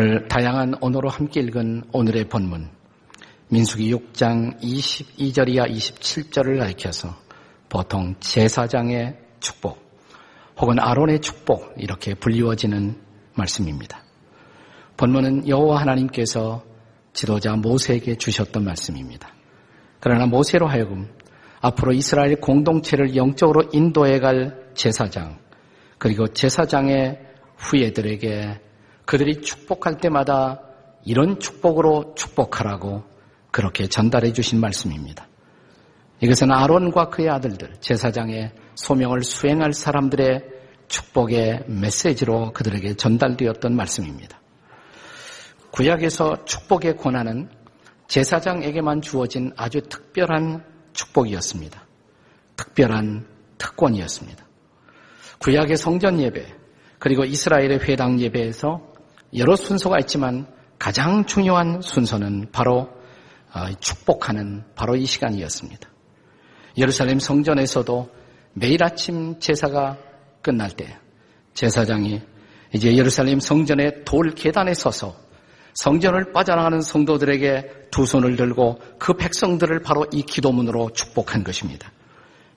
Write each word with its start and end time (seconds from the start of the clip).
오늘 0.00 0.28
다양한 0.28 0.74
언어로 0.80 1.08
함께 1.08 1.40
읽은 1.40 1.82
오늘의 1.92 2.28
본문 2.28 2.68
민수기 3.48 3.92
6장 3.92 4.60
22절이야 4.60 5.68
27절을 5.68 6.56
가리켜서 6.60 7.16
보통 7.68 8.14
제사장의 8.20 9.18
축복 9.40 9.76
혹은 10.56 10.78
아론의 10.78 11.20
축복 11.20 11.74
이렇게 11.78 12.14
불리워지는 12.14 12.96
말씀입니다. 13.34 14.04
본문은 14.96 15.48
여호와 15.48 15.80
하나님께서 15.80 16.62
지도자 17.12 17.56
모세에게 17.56 18.18
주셨던 18.18 18.62
말씀입니다. 18.62 19.34
그러나 19.98 20.26
모세로 20.26 20.68
하여금 20.68 21.08
앞으로 21.60 21.92
이스라엘 21.92 22.36
공동체를 22.36 23.16
영적으로 23.16 23.68
인도해 23.72 24.20
갈 24.20 24.70
제사장 24.74 25.40
그리고 25.98 26.28
제사장의 26.28 27.18
후예들에게 27.56 28.67
그들이 29.08 29.40
축복할 29.40 29.96
때마다 29.96 30.60
이런 31.02 31.40
축복으로 31.40 32.12
축복하라고 32.14 33.04
그렇게 33.50 33.86
전달해 33.86 34.34
주신 34.34 34.60
말씀입니다. 34.60 35.26
이것은 36.20 36.52
아론과 36.52 37.08
그의 37.08 37.30
아들들, 37.30 37.72
제사장의 37.80 38.52
소명을 38.74 39.22
수행할 39.22 39.72
사람들의 39.72 40.44
축복의 40.88 41.64
메시지로 41.68 42.52
그들에게 42.52 42.96
전달되었던 42.96 43.74
말씀입니다. 43.74 44.42
구약에서 45.70 46.44
축복의 46.44 46.98
권한은 46.98 47.48
제사장에게만 48.08 49.00
주어진 49.00 49.52
아주 49.56 49.80
특별한 49.80 50.62
축복이었습니다. 50.92 51.82
특별한 52.56 53.26
특권이었습니다. 53.56 54.44
구약의 55.38 55.78
성전 55.78 56.20
예배, 56.20 56.58
그리고 56.98 57.24
이스라엘의 57.24 57.78
회당 57.88 58.20
예배에서 58.20 58.97
여러 59.36 59.56
순서가 59.56 59.98
있지만 60.00 60.46
가장 60.78 61.26
중요한 61.26 61.80
순서는 61.82 62.48
바로 62.52 62.88
어, 63.52 63.72
축복하는 63.80 64.64
바로 64.74 64.96
이 64.96 65.06
시간이었습니다. 65.06 65.88
예루살렘 66.76 67.18
성전에서도 67.18 68.10
매일 68.54 68.82
아침 68.82 69.38
제사가 69.40 69.98
끝날 70.42 70.70
때 70.70 70.96
제사장이 71.54 72.20
이제 72.74 72.94
예루살렘 72.96 73.40
성전의 73.40 74.04
돌 74.04 74.30
계단에 74.30 74.74
서서 74.74 75.16
성전을 75.74 76.32
빠져나가는 76.32 76.80
성도들에게 76.80 77.88
두 77.90 78.04
손을 78.04 78.36
들고 78.36 78.80
그 78.98 79.14
백성들을 79.14 79.80
바로 79.80 80.06
이 80.12 80.22
기도문으로 80.22 80.90
축복한 80.92 81.44
것입니다. 81.44 81.92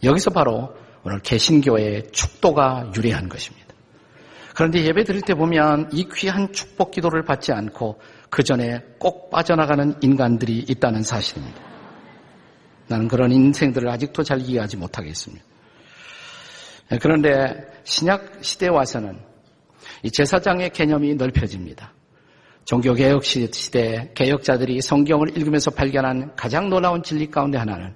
여기서 0.04 0.32
바로 0.32 0.76
오늘 1.04 1.20
개신교의 1.20 2.12
축도가 2.12 2.92
유래한 2.96 3.30
것입니다. 3.30 3.71
그런데 4.56 4.84
예배 4.84 5.04
드릴 5.04 5.22
때 5.22 5.34
보면 5.34 5.90
이 5.94 6.08
귀한 6.14 6.52
축복 6.52 6.92
기도를 6.92 7.24
받지 7.24 7.52
않고 7.52 8.00
그 8.30 8.44
전에 8.44 8.82
꼭 9.00 9.30
빠져나가는 9.30 9.96
인간들이 10.02 10.66
있다는 10.68 11.04
사실입니다. 11.04 11.62
나는 12.88 13.08
그런 13.08 13.32
인생들을 13.32 13.90
아직도 13.90 14.24
잘 14.24 14.42
이해하지 14.42 14.78
못하겠습니다. 14.78 15.46
그런데 17.02 17.66
신약 17.84 18.40
시대에 18.42 18.70
와서는 18.70 19.20
이 20.04 20.12
제사장의 20.12 20.72
개념이 20.72 21.16
넓혀집니다. 21.16 21.94
종교개혁 22.66 23.24
시대 23.24 24.12
개혁자들이 24.14 24.82
성경을 24.82 25.38
읽으면서 25.38 25.72
발견한 25.72 26.36
가장 26.36 26.70
놀라운 26.70 27.02
진리 27.02 27.30
가운데 27.30 27.58
하나는 27.58 27.96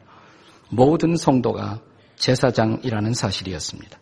모든 0.69 1.15
성도가 1.15 1.81
제사장이라는 2.15 3.13
사실이었습니다. 3.13 3.99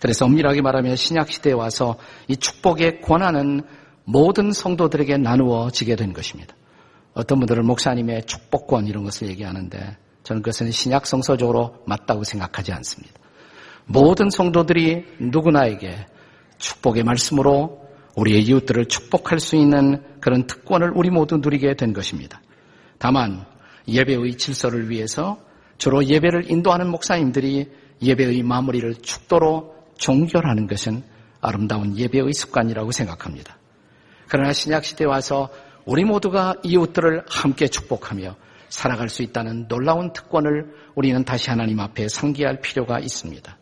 그래서 0.00 0.24
엄밀하게 0.24 0.62
말하면 0.62 0.96
신약 0.96 1.30
시대에 1.30 1.52
와서 1.52 1.96
이 2.28 2.36
축복의 2.36 3.00
권한은 3.02 3.62
모든 4.04 4.52
성도들에게 4.52 5.18
나누어지게 5.18 5.96
된 5.96 6.12
것입니다. 6.12 6.54
어떤 7.12 7.38
분들은 7.38 7.66
목사님의 7.66 8.24
축복권 8.24 8.86
이런 8.86 9.04
것을 9.04 9.28
얘기하는데 9.28 9.96
저는 10.22 10.42
그것은 10.42 10.70
신약 10.70 11.06
성서적으로 11.06 11.76
맞다고 11.86 12.24
생각하지 12.24 12.72
않습니다. 12.72 13.14
모든 13.86 14.30
성도들이 14.30 15.04
누구나에게 15.20 16.06
축복의 16.58 17.02
말씀으로 17.04 17.80
우리의 18.16 18.42
이웃들을 18.42 18.86
축복할 18.86 19.40
수 19.40 19.56
있는 19.56 20.02
그런 20.20 20.46
특권을 20.46 20.92
우리 20.94 21.10
모두 21.10 21.38
누리게 21.38 21.74
된 21.74 21.92
것입니다. 21.92 22.40
다만 22.98 23.44
예배의 23.88 24.36
질서를 24.36 24.90
위해서 24.90 25.38
주로 25.78 26.04
예배를 26.04 26.50
인도하는 26.50 26.88
목사님들이 26.90 27.68
예배의 28.02 28.42
마무리를 28.42 28.96
축도로 28.96 29.79
종결하는 30.00 30.66
것은 30.66 31.02
아름다운 31.40 31.96
예배의 31.96 32.32
습관이라고 32.32 32.90
생각합니다. 32.90 33.56
그러나 34.28 34.52
신약 34.52 34.84
시대에 34.84 35.06
와서 35.06 35.48
우리 35.84 36.04
모두가 36.04 36.54
이웃들을 36.62 37.24
함께 37.28 37.68
축복하며 37.68 38.36
살아갈 38.68 39.08
수 39.08 39.22
있다는 39.22 39.68
놀라운 39.68 40.12
특권을 40.12 40.74
우리는 40.94 41.24
다시 41.24 41.50
하나님 41.50 41.80
앞에 41.80 42.08
상기할 42.08 42.60
필요가 42.60 42.98
있습니다. 42.98 43.56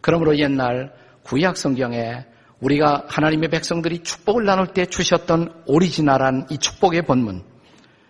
그러므로 0.00 0.36
옛날 0.38 0.92
구약 1.22 1.56
성경에 1.56 2.26
우리가 2.60 3.04
하나님의 3.08 3.48
백성들이 3.50 4.02
축복을 4.02 4.44
나눌 4.44 4.68
때 4.68 4.86
주셨던 4.86 5.64
오리지널한 5.66 6.46
이 6.50 6.58
축복의 6.58 7.02
본문 7.02 7.42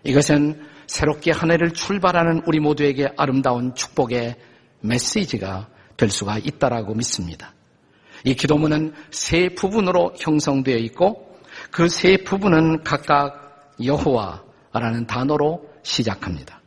이것은 0.04 0.60
새롭게 0.86 1.30
한 1.30 1.50
해를 1.50 1.72
출발하는 1.72 2.42
우리 2.46 2.60
모두에게 2.60 3.08
아름다운 3.16 3.74
축복의 3.74 4.36
메시지가 4.80 5.68
될 5.96 6.10
수가 6.10 6.38
있다라고 6.38 6.94
믿습니다. 6.94 7.54
이 8.24 8.34
기도문은 8.34 8.94
세 9.10 9.50
부분으로 9.50 10.14
형성되어 10.18 10.76
있고 10.76 11.34
그 11.70 11.88
세 11.88 12.16
부분은 12.18 12.82
각각 12.84 13.74
여호와라는 13.82 15.06
단어로 15.06 15.68
시작합니다. 15.82 16.60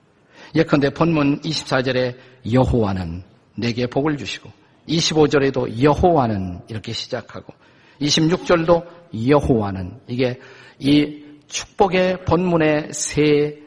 예컨대 0.56 0.90
본문 0.92 1.42
24절에 1.42 2.16
여호와는 2.52 3.24
내게 3.56 3.88
복을 3.88 4.18
주시고 4.18 4.50
25절에도 4.88 5.82
여호와는 5.82 6.62
이렇게 6.70 6.94
시작하고 6.94 7.54
26절도 8.02 8.86
여호와는 9.28 10.00
이게 10.08 10.40
이 10.80 11.24
축복의 11.48 12.26
본문의 12.26 12.90
세 12.92 13.60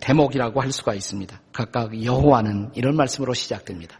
대목이라고 0.00 0.60
할 0.60 0.72
수가 0.72 0.94
있습니다. 0.94 1.40
각각 1.52 2.02
여호와는 2.04 2.70
이런 2.74 2.96
말씀으로 2.96 3.34
시작됩니다. 3.34 3.97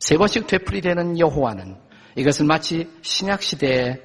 세 0.00 0.16
번씩 0.16 0.46
되풀이되는 0.46 1.18
여호와는 1.18 1.76
이것은 2.16 2.46
마치 2.46 2.88
신약 3.02 3.42
시대의 3.42 4.00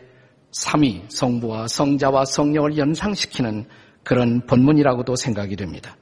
삼위 0.52 1.06
성부와 1.10 1.68
성자와 1.68 2.26
성령을 2.26 2.78
연상시키는 2.78 3.66
그런 4.04 4.46
본문이라고도 4.46 5.16
생각이 5.16 5.56
됩니다. 5.56 5.98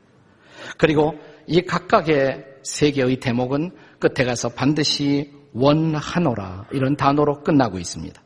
그리고 0.78 1.14
이 1.48 1.62
각각의 1.62 2.44
세 2.64 2.92
개의 2.92 3.20
대목은 3.20 3.72
끝에 4.00 4.26
가서 4.26 4.50
반드시 4.50 5.32
원하노라 5.54 6.68
이런 6.72 6.96
단어로 6.96 7.44
끝나고 7.44 7.80
있습니다. 7.80 8.22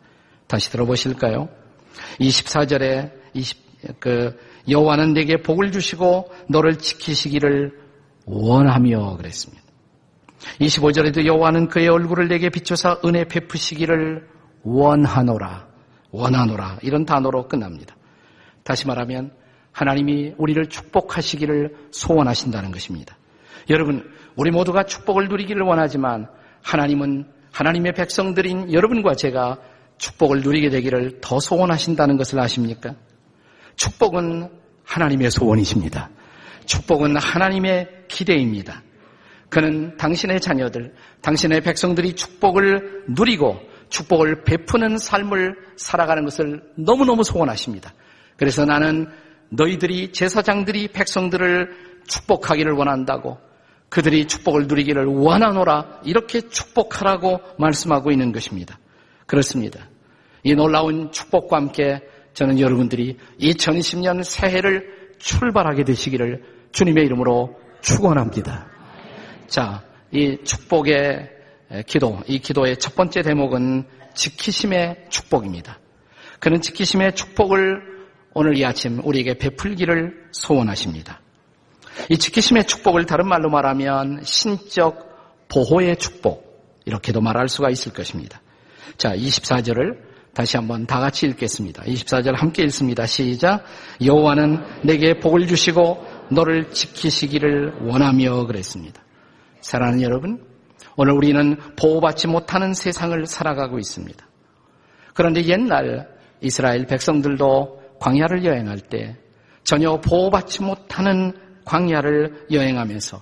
다시 0.48 0.72
들어보실까요? 0.72 1.50
24절에 2.20 3.12
20, 3.34 4.00
그 4.00 4.38
여호와는 4.70 5.14
내게 5.14 5.38
복을 5.38 5.72
주시고 5.72 6.32
너를 6.50 6.78
지키시기를 6.78 7.74
원하며 8.26 9.18
그랬습니다. 9.18 9.67
25절에도 10.60 11.26
여호와는 11.26 11.68
그의 11.68 11.88
얼굴을 11.88 12.28
내게 12.28 12.50
비춰서 12.50 13.00
은혜 13.06 13.26
베푸시기를 13.26 14.28
원하노라, 14.64 15.68
원하노라 16.12 16.80
이런 16.82 17.06
단어로 17.06 17.48
끝납니다. 17.48 17.96
다시 18.64 18.88
말하면 18.88 19.32
하나님이 19.72 20.34
우리를 20.38 20.68
축복하시기를 20.68 21.76
소원하신다는 21.92 22.72
것입니다. 22.72 23.18
여러분, 23.70 24.10
우리 24.36 24.52
모두가 24.52 24.84
축복을 24.84 25.28
누리기를 25.28 25.62
원하지만 25.62 26.28
하나님은 26.64 27.28
하나님의 27.52 27.94
백성들인 27.94 28.74
여러분과 28.74 29.14
제가 29.16 29.58
축복을 29.98 30.42
누리게 30.42 30.70
되기를 30.70 31.22
더 31.22 31.40
소원하신다는 31.40 32.18
것을 32.18 32.40
아십니까? 32.40 32.96
축복은 33.76 34.50
하나님의 34.84 35.32
소원이십니다. 35.32 36.10
축복은 36.66 37.18
하나님의 37.18 38.06
기대입니다. 38.08 38.84
그는 39.50 39.96
당신의 39.98 40.42
자녀들, 40.42 40.94
당신의 41.22 41.62
백성들이 41.62 42.14
축복을 42.14 43.06
누리고 43.10 43.60
축복을 43.90 44.44
베푸는 44.44 44.98
삶을 44.98 45.56
살아가는 45.78 46.24
것을 46.26 46.62
너무너무 46.76 47.24
소원하십니다. 47.24 47.94
그래서 48.36 48.66
나는 48.66 49.08
너희들이 49.50 50.12
제사장들이 50.12 50.90
백성들을 50.90 51.72
축복하기를 52.08 52.74
원한다고 52.74 53.38
그들이 53.90 54.28
축복을 54.28 54.68
누리기를 54.68 55.06
원하노라 55.06 56.02
이렇게 56.04 56.42
축복하라고 56.42 57.40
말씀하고 57.58 58.12
있는 58.12 58.32
것입니다. 58.34 58.78
그렇습니다. 59.26 59.88
이 60.44 60.54
놀라운 60.56 61.12
축복과 61.12 61.58
함께 61.58 62.02
저는 62.34 62.60
여러분들이 62.60 63.18
2020년 63.40 64.24
새해를 64.24 65.16
출발하게 65.20 65.84
되시기를 65.86 66.44
주님의 66.72 67.06
이름으로 67.06 67.56
축원합니다. 67.82 68.77
자, 69.48 69.84
이 70.12 70.38
축복의 70.44 71.30
기도, 71.86 72.20
이 72.28 72.40
기도의 72.40 72.78
첫 72.78 72.96
번째 72.96 73.22
대목은 73.22 73.86
지키심의 74.14 75.08
축복입니다. 75.10 75.80
그는 76.40 76.62
지키심의 76.62 77.16
축복을 77.16 77.98
오늘 78.34 78.58
이 78.58 78.66
아침 78.66 79.02
우리에게 79.04 79.38
베풀기를 79.38 80.28
소원하십니다. 80.32 81.22
이 82.10 82.18
지키심의 82.18 82.66
축복을 82.66 83.06
다른 83.06 83.28
말로 83.28 83.50
말하면 83.50 84.22
신적 84.24 85.48
보호의 85.50 85.98
축복 85.98 86.46
이렇게도 86.86 87.22
말할 87.22 87.50
수가 87.50 87.70
있을 87.70 87.94
것입니다. 87.94 88.42
자, 88.98 89.16
24절을 89.16 89.98
다시 90.34 90.58
한번 90.58 90.86
다 90.86 91.00
같이 91.00 91.26
읽겠습니다. 91.26 91.84
24절 91.84 92.36
함께 92.36 92.64
읽습니다. 92.64 93.08
시작. 93.08 93.64
여호와는 94.04 94.84
내게 94.84 95.20
복을 95.20 95.48
주시고 95.48 96.06
너를 96.30 96.72
지키시기를 96.72 97.88
원하며 97.88 98.46
그랬습니다. 98.46 99.02
사랑하는 99.62 100.02
여러분, 100.02 100.46
오늘 100.96 101.14
우리는 101.14 101.58
보호받지 101.76 102.28
못하는 102.28 102.74
세상을 102.74 103.26
살아가고 103.26 103.80
있습니다. 103.80 104.28
그런데 105.14 105.44
옛날 105.46 106.08
이스라엘 106.42 106.86
백성들도 106.86 107.98
광야를 108.00 108.46
여행할 108.46 108.80
때 108.80 109.16
전혀 109.64 110.00
보호받지 110.00 110.64
못하는 110.64 111.34
광야를 111.66 112.48
여행하면서 112.52 113.22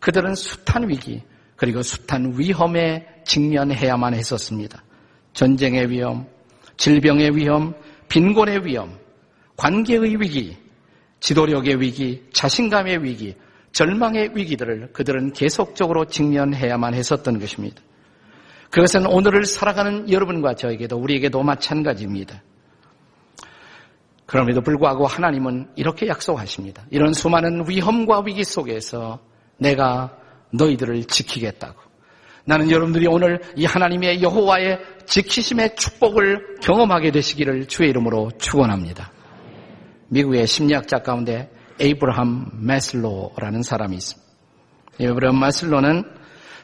그들은 0.00 0.34
숱한 0.34 0.88
위기 0.88 1.22
그리고 1.56 1.82
숱한 1.82 2.34
위험에 2.36 3.06
직면해야만 3.24 4.14
했었습니다. 4.14 4.82
전쟁의 5.32 5.90
위험, 5.90 6.26
질병의 6.76 7.36
위험, 7.36 7.74
빈곤의 8.08 8.66
위험, 8.66 8.98
관계의 9.56 10.20
위기, 10.20 10.56
지도력의 11.20 11.80
위기, 11.80 12.28
자신감의 12.32 13.04
위기, 13.04 13.34
절망의 13.74 14.30
위기들을 14.34 14.92
그들은 14.92 15.32
계속적으로 15.32 16.06
직면해야만 16.06 16.94
했었던 16.94 17.38
것입니다. 17.40 17.82
그것은 18.70 19.06
오늘을 19.06 19.44
살아가는 19.44 20.10
여러분과 20.10 20.54
저에게도 20.54 20.96
우리에게도 20.96 21.42
마찬가지입니다. 21.42 22.42
그럼에도 24.26 24.62
불구하고 24.62 25.06
하나님은 25.06 25.72
이렇게 25.76 26.06
약속하십니다. 26.06 26.84
이런 26.90 27.12
수많은 27.12 27.68
위험과 27.68 28.22
위기 28.24 28.44
속에서 28.44 29.20
내가 29.58 30.16
너희들을 30.52 31.04
지키겠다고. 31.04 31.80
나는 32.46 32.70
여러분들이 32.70 33.06
오늘 33.08 33.40
이 33.56 33.64
하나님의 33.64 34.22
여호와의 34.22 34.78
지키심의 35.06 35.76
축복을 35.76 36.58
경험하게 36.62 37.10
되시기를 37.10 37.66
주의 37.66 37.90
이름으로 37.90 38.30
축원합니다. 38.38 39.10
미국의 40.08 40.46
심리학자 40.46 40.98
가운데 40.98 41.50
에이브라함 41.80 42.50
메슬로라는 42.60 43.62
사람이 43.62 43.96
있습니다. 43.96 44.32
에이브라함 45.00 45.40
메슬로는 45.40 46.04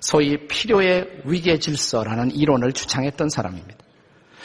소위 0.01 0.47
필요의 0.47 1.23
위계 1.25 1.59
질서라는 1.59 2.31
이론을 2.31 2.73
주창했던 2.73 3.29
사람입니다. 3.29 3.77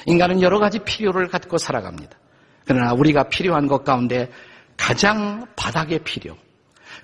인간은 0.06 0.42
여러 0.42 0.60
가지 0.60 0.80
필요를 0.80 1.28
갖고 1.28 1.58
살아갑니다. 1.58 2.18
그러나 2.66 2.94
우리가 2.94 3.30
필요한 3.30 3.68
것 3.68 3.84
가운데 3.84 4.30
가장 4.78 5.46
바닥의 5.56 6.00
필요, 6.00 6.36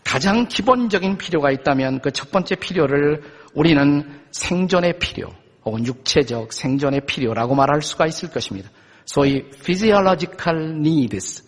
가장 0.03 0.47
기본적인 0.47 1.17
필요가 1.17 1.51
있다면 1.51 2.01
그 2.01 2.11
첫 2.11 2.31
번째 2.31 2.55
필요를 2.55 3.21
우리는 3.53 4.21
생존의 4.31 4.99
필요 4.99 5.29
혹은 5.63 5.85
육체적 5.85 6.53
생존의 6.53 7.01
필요라고 7.05 7.55
말할 7.55 7.81
수가 7.81 8.07
있을 8.07 8.29
것입니다. 8.31 8.69
소위 9.05 9.49
physiological 9.49 10.75
needs, 10.77 11.43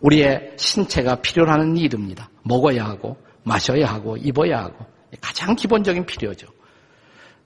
우리의 0.00 0.52
신체가 0.56 1.16
필요로 1.16 1.50
하는 1.50 1.74
니드입니다. 1.74 2.30
먹어야 2.42 2.84
하고 2.84 3.16
마셔야 3.42 3.86
하고 3.86 4.16
입어야 4.16 4.64
하고 4.64 4.84
가장 5.20 5.54
기본적인 5.54 6.06
필요죠. 6.06 6.46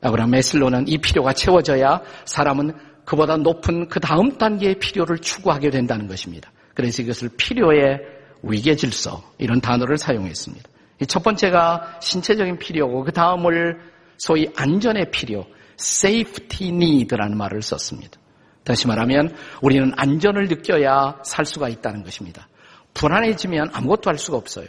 그러나 0.01 0.27
메슬로는 0.27 0.87
이 0.89 0.99
필요가 0.99 1.33
채워져야 1.33 2.03
사람은 2.27 2.73
그보다 3.05 3.37
높은 3.37 3.89
그 3.89 4.01
다음 4.01 4.37
단계의 4.37 4.79
필요를 4.79 5.19
추구하게 5.19 5.71
된다는 5.71 6.07
것입니다. 6.07 6.53
그래서 6.75 7.03
이것을 7.03 7.31
필요의 7.37 8.01
위계 8.43 8.77
질서 8.77 9.23
이런 9.39 9.61
단어를 9.61 9.97
사용했습니다. 9.97 10.69
첫 11.09 11.23
번째가 11.23 11.99
신체적인 12.01 12.59
필요고 12.59 13.05
그 13.05 13.13
다음을 13.13 13.81
소위 14.17 14.49
안전의 14.57 15.11
필요, 15.11 15.47
safety 15.79 16.75
need라는 16.75 17.37
말을 17.37 17.63
썼습니다. 17.63 18.19
다시 18.65 18.87
말하면 18.87 19.35
우리는 19.63 19.93
안전을 19.97 20.49
느껴야 20.49 21.21
살 21.25 21.45
수가 21.45 21.69
있다는 21.69 22.03
것입니다. 22.03 22.49
불안해지면 22.95 23.71
아무것도 23.73 24.11
할 24.11 24.19
수가 24.19 24.37
없어요. 24.37 24.67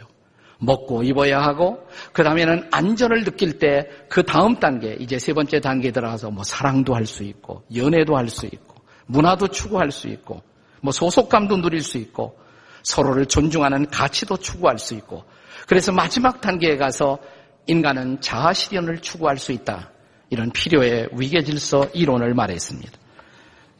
먹고 0.58 1.02
입어야 1.02 1.40
하고 1.40 1.86
그 2.12 2.22
다음에는 2.22 2.68
안전을 2.70 3.24
느낄 3.24 3.58
때 3.58 3.88
그 4.08 4.22
다음 4.22 4.58
단계 4.58 4.94
이제 4.94 5.18
세 5.18 5.32
번째 5.34 5.60
단계에 5.60 5.90
들어가서 5.92 6.30
뭐 6.30 6.42
사랑도 6.44 6.94
할 6.94 7.04
수 7.06 7.22
있고 7.24 7.62
연애도 7.74 8.16
할 8.16 8.28
수 8.28 8.46
있고 8.46 8.74
문화도 9.06 9.48
추구할 9.48 9.90
수 9.90 10.08
있고 10.08 10.42
뭐 10.80 10.92
소속감도 10.92 11.58
누릴 11.58 11.82
수 11.82 11.98
있고 11.98 12.38
서로를 12.82 13.26
존중하는 13.26 13.86
가치도 13.90 14.38
추구할 14.38 14.78
수 14.78 14.94
있고 14.94 15.24
그래서 15.68 15.92
마지막 15.92 16.40
단계에 16.40 16.76
가서 16.76 17.18
인간은 17.66 18.20
자아 18.20 18.52
실현을 18.52 18.98
추구할 19.00 19.36
수 19.38 19.52
있다. 19.52 19.90
이런 20.30 20.50
필요의 20.50 21.08
위계 21.12 21.42
질서 21.42 21.86
이론을 21.92 22.34
말했습니다. 22.34 22.92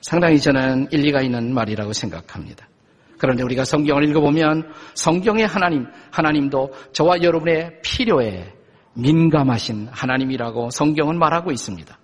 상당히 0.06 0.38
저는 0.38 0.86
일리가 0.92 1.20
있는 1.20 1.52
말이라고 1.52 1.92
생각합니다. 1.92 2.68
그런데 3.18 3.42
우리가 3.42 3.64
성경을 3.64 4.08
읽어보면 4.08 4.72
성경의 4.94 5.48
하나님, 5.48 5.84
하나님도 6.12 6.72
저와 6.92 7.22
여러분의 7.22 7.80
필요에 7.82 8.54
민감하신 8.94 9.88
하나님이라고 9.90 10.70
성경은 10.70 11.18
말하고 11.18 11.50
있습니다. 11.50 11.98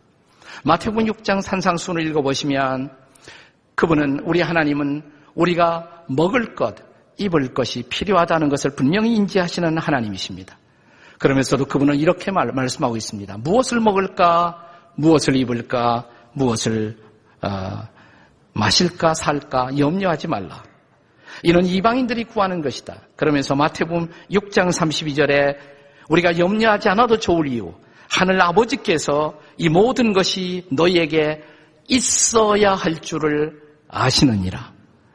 마태복음 0.65 1.05
6장 1.05 1.43
산상순을 1.43 2.05
읽어보시면 2.09 2.91
그분은 3.77 4.23
우리 4.25 4.41
하나님은 4.41 5.05
우리가 5.37 6.03
먹을 6.09 6.57
것, 6.57 6.75
입을 7.19 7.55
것이 7.55 7.85
필요하다는 7.89 8.49
것을 8.49 8.75
분명히 8.75 9.15
인지하시는 9.15 9.79
하나님이십니다. 9.79 10.59
그러면서도 11.21 11.67
그분은 11.67 11.95
이렇게 12.01 12.33
말, 12.33 12.49
말씀하고 12.49 12.97
있습니다. 12.97 13.39
무엇을 13.45 13.79
먹을까, 13.79 14.59
무엇을 14.97 15.37
입을까, 15.37 16.09
무엇을 16.33 16.97
어, 17.43 17.92
마실까, 18.55 19.15
살까 19.15 19.79
염려하지 19.79 20.29
말라. 20.29 20.63
이는 21.43 21.65
이방인들이 21.65 22.25
구하는 22.25 22.63
것이다. 22.63 23.01
그러면서 23.17 23.55
마태복음 23.55 24.09
6장 24.31 24.69
32절에 24.69 25.57
우리가 26.09 26.39
염려하지 26.39 26.89
않아도 26.91 27.19
좋을 27.19 27.49
이유 27.49 27.73
하늘 28.09 28.41
아버지께서 28.43 29.39
이 29.57 29.69
모든 29.69 30.13
것이 30.13 30.67
너희에게 30.71 31.43
있어야 31.89 32.75
할 32.75 33.01
줄을 33.01 33.61
아시느니라. 33.89 34.73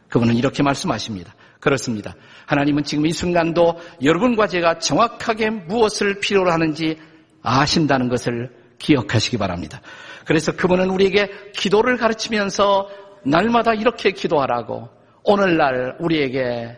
그분은 0.09 0.35
이렇게 0.35 0.63
말씀하십니다. 0.63 1.33
그렇습니다. 1.59 2.15
하나님은 2.45 2.83
지금 2.83 3.05
이 3.05 3.11
순간도 3.11 3.79
여러분과 4.01 4.47
제가 4.47 4.79
정확하게 4.79 5.49
무엇을 5.49 6.19
필요로 6.19 6.51
하는지 6.51 6.97
아신다는 7.41 8.09
것을 8.09 8.51
기억하시기 8.79 9.37
바랍니다. 9.37 9.81
그래서 10.25 10.51
그분은 10.51 10.89
우리에게 10.89 11.51
기도를 11.55 11.97
가르치면서 11.97 12.89
날마다 13.23 13.73
이렇게 13.73 14.11
기도하라고 14.11 14.89
오늘날 15.23 15.97
우리에게 15.99 16.77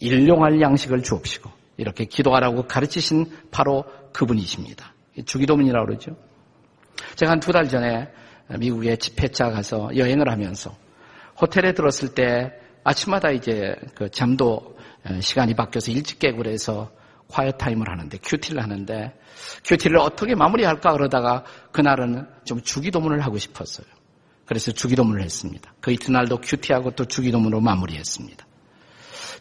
일용할 0.00 0.60
양식을 0.60 1.02
주옵시고 1.02 1.50
이렇게 1.76 2.04
기도하라고 2.04 2.66
가르치신 2.66 3.26
바로 3.50 3.84
그분이십니다. 4.12 4.94
주기도문이라고 5.24 5.86
그러죠. 5.86 6.16
제가 7.16 7.32
한 7.32 7.40
두 7.40 7.52
달 7.52 7.68
전에 7.68 8.08
미국에 8.58 8.96
집회차 8.96 9.50
가서 9.50 9.96
여행을 9.96 10.30
하면서 10.30 10.74
호텔에 11.40 11.72
들었을 11.72 12.14
때 12.14 12.52
아침마다 12.84 13.30
이제 13.30 13.76
그 13.94 14.10
잠도 14.10 14.76
시간이 15.20 15.54
바뀌어서 15.54 15.92
일찍 15.92 16.18
깨고 16.18 16.38
그래서 16.38 16.90
quiet 17.28 17.52
time을 17.52 17.88
하는데 17.88 18.18
QT를 18.22 18.62
하는데 18.62 19.12
QT를 19.64 19.98
어떻게 19.98 20.34
마무리할까 20.34 20.92
그러다가 20.92 21.44
그날은 21.72 22.26
좀 22.44 22.60
주기도문을 22.62 23.20
하고 23.20 23.38
싶었어요. 23.38 23.86
그래서 24.48 24.72
주기도문을 24.72 25.22
했습니다. 25.22 25.74
그 25.80 25.92
이튿날도 25.92 26.38
QT하고 26.38 26.92
또 26.92 27.04
주기도문으로 27.04 27.60
마무리했습니다. 27.60 28.46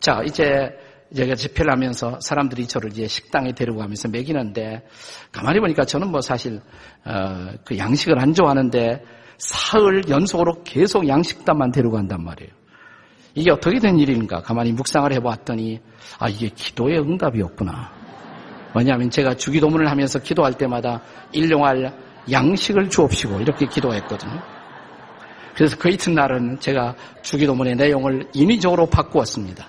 자, 0.01 0.21
이제 0.25 0.43
제가 1.15 1.35
집회를 1.35 1.71
하면서 1.71 2.19
사람들이 2.19 2.67
저를 2.67 2.91
이제 2.91 3.07
식당에 3.07 3.53
데리고 3.53 3.77
가면서 3.77 4.09
먹이는데 4.09 4.85
가만히 5.31 5.61
보니까 5.61 5.85
저는 5.85 6.11
뭐 6.11 6.19
사실 6.19 6.59
어, 7.05 7.53
그 7.63 7.77
양식을 7.77 8.19
안 8.19 8.33
좋아하는데 8.33 9.01
사흘 9.37 10.09
연속으로 10.09 10.63
계속 10.63 11.07
양식단만 11.07 11.71
데리고 11.71 11.93
간단 11.93 12.25
말이에요. 12.25 12.51
이게 13.33 13.49
어떻게 13.51 13.79
된 13.79 13.99
일인가 13.99 14.41
가만히 14.41 14.73
묵상을 14.73 15.09
해보았더니 15.13 15.79
아 16.19 16.27
이게 16.27 16.49
기도의 16.49 16.99
응답이었구나. 16.99 17.93
왜냐하면 18.75 19.09
제가 19.09 19.35
주기도문을 19.35 19.89
하면서 19.89 20.19
기도할 20.19 20.55
때마다 20.55 21.01
일용할 21.31 21.93
양식을 22.29 22.89
주옵시고 22.89 23.39
이렇게 23.39 23.67
기도했거든요. 23.67 24.56
그래서 25.57 25.75
그 25.75 25.89
이튿날은 25.89 26.59
제가 26.59 26.95
주기도문의 27.23 27.75
내용을 27.77 28.27
인위적으로 28.31 28.85
바꾸었습니다. 28.85 29.67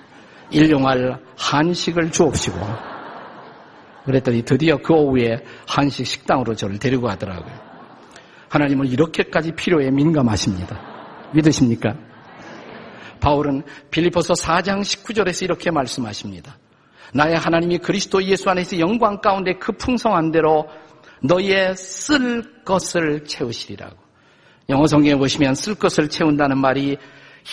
일용할 0.51 1.19
한식을 1.35 2.11
주옵시고 2.11 2.59
그랬더니 4.05 4.43
드디어 4.43 4.77
그 4.77 4.93
오후에 4.93 5.43
한식 5.67 6.05
식당으로 6.05 6.53
저를 6.53 6.77
데리고 6.77 7.07
가더라고요. 7.07 7.53
하나님은 8.49 8.85
이렇게까지 8.85 9.53
필요에 9.53 9.89
민감하십니다. 9.89 10.79
믿으십니까? 11.33 11.95
바울은 13.19 13.63
빌리포서 13.89 14.35
4장 14.35 14.81
19절에서 14.81 15.43
이렇게 15.43 15.71
말씀하십니다. 15.71 16.55
나의 17.15 17.35
하나님이 17.35 17.79
그리스도 17.79 18.23
예수 18.23 18.47
안에서 18.51 18.77
영광 18.77 19.21
가운데 19.21 19.53
그 19.53 19.71
풍성한 19.71 20.31
대로 20.31 20.67
너희의 21.23 21.75
쓸 21.75 22.63
것을 22.63 23.23
채우시리라고. 23.25 24.08
영어 24.69 24.85
성경에 24.85 25.15
보시면 25.15 25.55
쓸 25.55 25.75
것을 25.75 26.09
채운다는 26.09 26.57
말이 26.59 26.97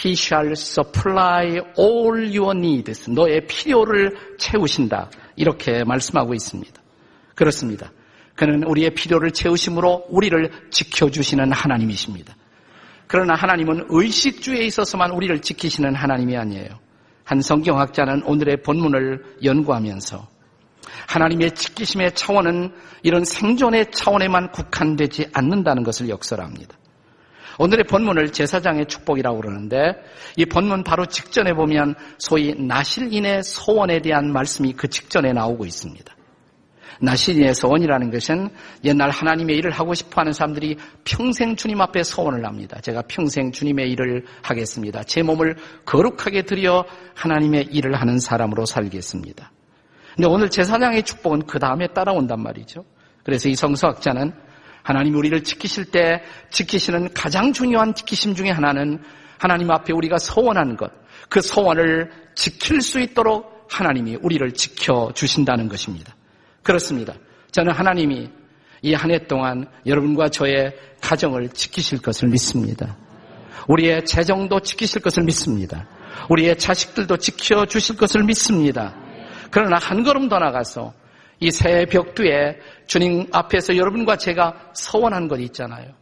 He 0.04 0.12
shall 0.12 0.52
supply 0.52 1.60
all 1.78 2.38
your 2.38 2.56
needs. 2.56 3.10
너의 3.10 3.46
필요를 3.46 4.36
채우신다. 4.38 5.10
이렇게 5.36 5.82
말씀하고 5.84 6.34
있습니다. 6.34 6.82
그렇습니다. 7.34 7.90
그는 8.34 8.64
우리의 8.64 8.90
필요를 8.90 9.30
채우심으로 9.30 10.06
우리를 10.10 10.50
지켜주시는 10.70 11.52
하나님이십니다. 11.52 12.36
그러나 13.06 13.34
하나님은 13.34 13.86
의식주에 13.88 14.64
있어서만 14.66 15.12
우리를 15.12 15.40
지키시는 15.40 15.94
하나님이 15.94 16.36
아니에요. 16.36 16.68
한 17.24 17.40
성경학자는 17.40 18.24
오늘의 18.24 18.62
본문을 18.62 19.38
연구하면서 19.42 20.28
하나님의 21.08 21.52
지키심의 21.52 22.14
차원은 22.14 22.74
이런 23.02 23.24
생존의 23.24 23.90
차원에만 23.92 24.52
국한되지 24.52 25.28
않는다는 25.32 25.82
것을 25.82 26.08
역설합니다. 26.08 26.76
오늘의 27.58 27.84
본문을 27.84 28.32
제사장의 28.32 28.86
축복이라고 28.86 29.40
그러는데 29.40 29.94
이 30.36 30.44
본문 30.44 30.84
바로 30.84 31.06
직전에 31.06 31.52
보면 31.54 31.94
소위 32.18 32.54
나실인의 32.54 33.42
소원에 33.42 34.00
대한 34.00 34.32
말씀이 34.32 34.72
그 34.74 34.88
직전에 34.88 35.32
나오고 35.32 35.64
있습니다. 35.64 36.14
나신의 37.00 37.54
소원이라는 37.54 38.10
것은 38.10 38.48
옛날 38.84 39.10
하나님의 39.10 39.56
일을 39.56 39.70
하고 39.70 39.94
싶어 39.94 40.20
하는 40.20 40.32
사람들이 40.32 40.76
평생 41.04 41.56
주님 41.56 41.80
앞에 41.80 42.02
소원을 42.02 42.46
합니다. 42.46 42.80
제가 42.80 43.02
평생 43.06 43.52
주님의 43.52 43.90
일을 43.92 44.24
하겠습니다. 44.42 45.02
제 45.02 45.22
몸을 45.22 45.56
거룩하게 45.84 46.42
드려 46.42 46.84
하나님의 47.14 47.68
일을 47.70 47.94
하는 48.00 48.18
사람으로 48.18 48.64
살겠습니다. 48.64 49.52
근데 50.14 50.28
오늘 50.28 50.48
제사장의 50.48 51.02
축복은 51.02 51.42
그 51.46 51.58
다음에 51.58 51.88
따라온단 51.88 52.42
말이죠. 52.42 52.84
그래서 53.22 53.48
이 53.48 53.54
성서학자는 53.54 54.32
하나님 54.86 55.16
우리를 55.16 55.42
지키실 55.42 55.86
때 55.86 56.22
지키시는 56.52 57.12
가장 57.12 57.52
중요한 57.52 57.92
지키심 57.92 58.36
중에 58.36 58.50
하나는 58.50 59.02
하나님 59.36 59.68
앞에 59.72 59.92
우리가 59.92 60.16
소원한 60.18 60.76
것, 60.76 60.92
그 61.28 61.40
소원을 61.40 62.12
지킬 62.36 62.80
수 62.80 63.00
있도록 63.00 63.66
하나님이 63.68 64.18
우리를 64.22 64.48
지켜 64.52 65.10
주신다는 65.12 65.68
것입니다. 65.68 66.14
그렇습니다. 66.62 67.14
저는 67.50 67.72
하나님이 67.72 68.30
이 68.82 68.94
한 68.94 69.10
해 69.10 69.26
동안 69.26 69.66
여러분과 69.86 70.28
저의 70.28 70.72
가정을 71.00 71.48
지키실 71.48 72.00
것을 72.00 72.28
믿습니다. 72.28 72.96
우리의 73.66 74.04
재정도 74.04 74.60
지키실 74.60 75.02
것을 75.02 75.24
믿습니다. 75.24 75.88
우리의 76.30 76.56
자식들도 76.58 77.16
지켜주실 77.16 77.96
것을 77.96 78.22
믿습니다. 78.22 78.94
그러나 79.50 79.78
한 79.78 80.04
걸음 80.04 80.28
더 80.28 80.38
나가서 80.38 80.94
이 81.40 81.50
새해 81.50 81.84
벽두에 81.86 82.58
주님 82.86 83.26
앞에서 83.32 83.76
여러분과 83.76 84.16
제가 84.16 84.70
서원한 84.74 85.28
것 85.28 85.38
있잖아요. 85.40 85.92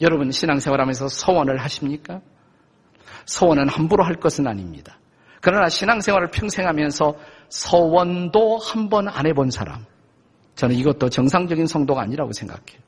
여러분 0.00 0.30
신앙생활 0.30 0.80
하면서 0.80 1.08
서원을 1.08 1.58
하십니까? 1.58 2.20
서원은 3.26 3.68
함부로 3.68 4.04
할 4.04 4.14
것은 4.16 4.46
아닙니다. 4.46 4.98
그러나 5.40 5.68
신앙생활을 5.68 6.30
평생 6.30 6.66
하면서 6.66 7.14
서원도 7.48 8.58
한 8.58 8.88
번 8.88 9.08
안 9.08 9.26
해본 9.26 9.50
사람. 9.50 9.84
저는 10.54 10.74
이것도 10.76 11.08
정상적인 11.10 11.66
성도가 11.66 12.02
아니라고 12.02 12.32
생각해요. 12.32 12.80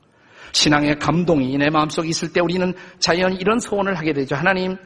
신앙의 0.51 0.99
감동이 0.99 1.57
내 1.57 1.69
마음속에 1.69 2.07
있을 2.09 2.31
때 2.31 2.39
우리는 2.39 2.73
자연 2.99 3.33
이런 3.33 3.59
소원을 3.59 3.95
하게 3.97 4.13
되죠. 4.13 4.35
하나님, 4.35 4.77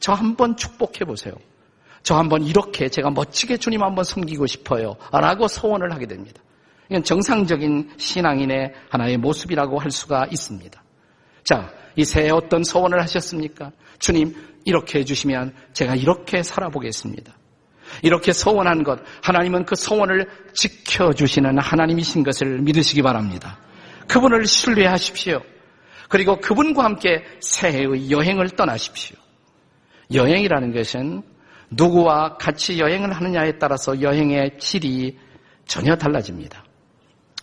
저 0.00 0.12
한 0.14 0.36
번 0.36 0.56
축복해 0.56 1.04
보세요. 1.06 1.34
저 2.02 2.16
한번 2.16 2.42
이렇게 2.42 2.88
제가 2.88 3.10
멋지게 3.10 3.56
주님 3.58 3.82
한번 3.82 4.04
섬기고 4.04 4.46
싶어요. 4.46 4.96
라고 5.12 5.48
소원을 5.48 5.92
하게 5.92 6.06
됩니다. 6.06 6.42
이건 6.88 7.04
정상적인 7.04 7.92
신앙인의 7.96 8.74
하나의 8.90 9.16
모습이라고 9.18 9.78
할 9.78 9.90
수가 9.90 10.26
있습니다. 10.30 10.82
자, 11.44 11.72
이 11.96 12.04
새해 12.04 12.30
어떤 12.30 12.64
소원을 12.64 13.00
하셨습니까? 13.02 13.72
주님, 13.98 14.34
이렇게 14.64 15.00
해주시면 15.00 15.54
제가 15.72 15.94
이렇게 15.94 16.42
살아보겠습니다. 16.42 17.32
이렇게 18.02 18.32
서원한 18.32 18.84
것, 18.84 19.00
하나님은 19.22 19.64
그 19.64 19.74
서원을 19.74 20.26
지켜주시는 20.54 21.58
하나님이신 21.58 22.22
것을 22.24 22.60
믿으시기 22.60 23.02
바랍니다. 23.02 23.58
그분을 24.08 24.46
신뢰하십시오. 24.46 25.42
그리고 26.08 26.38
그분과 26.40 26.84
함께 26.84 27.24
새해의 27.40 28.10
여행을 28.10 28.50
떠나십시오. 28.50 29.16
여행이라는 30.12 30.74
것은 30.74 31.22
누구와 31.72 32.36
같이 32.36 32.78
여행을 32.78 33.12
하느냐에 33.12 33.58
따라서 33.58 34.00
여행의 34.00 34.58
질이 34.58 35.18
전혀 35.66 35.96
달라집니다. 35.96 36.64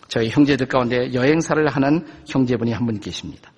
저희 0.08 0.28
형제들 0.28 0.66
가운데 0.66 1.12
여행사를 1.14 1.66
하는 1.68 2.06
형제분이 2.26 2.72
한 2.72 2.86
분 2.86 2.98
계십니다. 3.00 3.52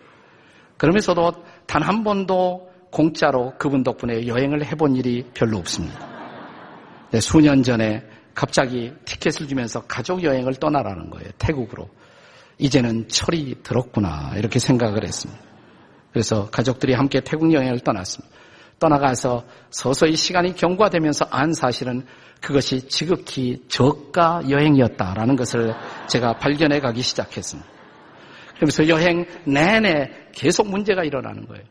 그러면서도 0.76 1.33
단 1.67 1.83
한 1.83 2.05
번도 2.05 2.71
공짜로 2.91 3.55
그분 3.59 3.83
덕분에 3.83 4.26
여행을 4.26 4.64
해본 4.67 4.97
일이 4.97 5.25
별로 5.35 5.59
없습니다. 5.59 6.09
네, 7.11 7.21
수년 7.21 7.62
전에 7.62 8.02
갑자기 8.35 8.93
티켓을 9.05 9.49
주면서 9.49 9.83
가족 9.87 10.23
여행을 10.23 10.55
떠나라는 10.55 11.11
거예요. 11.11 11.31
태국으로. 11.38 11.88
이제는 12.59 13.09
철이 13.09 13.62
들었구나. 13.62 14.33
이렇게 14.37 14.59
생각을 14.59 15.05
했습니다. 15.05 15.43
그래서 16.12 16.50
가족들이 16.50 16.93
함께 16.95 17.21
태국 17.21 17.52
여행을 17.52 17.81
떠났습니다. 17.81 18.35
떠나가서 18.83 19.45
서서히 19.71 20.17
시간이 20.17 20.57
경과되면서 20.57 21.27
안 21.31 21.53
사실은 21.53 22.05
그것이 22.41 22.89
지극히 22.89 23.62
저가 23.69 24.43
여행이었다라는 24.51 25.37
것을 25.37 25.73
제가 26.09 26.39
발견해 26.39 26.81
가기 26.81 27.01
시작했습니다. 27.01 27.71
그러면서 28.57 28.89
여행 28.89 29.25
내내 29.45 30.11
계속 30.33 30.69
문제가 30.69 31.05
일어나는 31.05 31.47
거예요. 31.47 31.62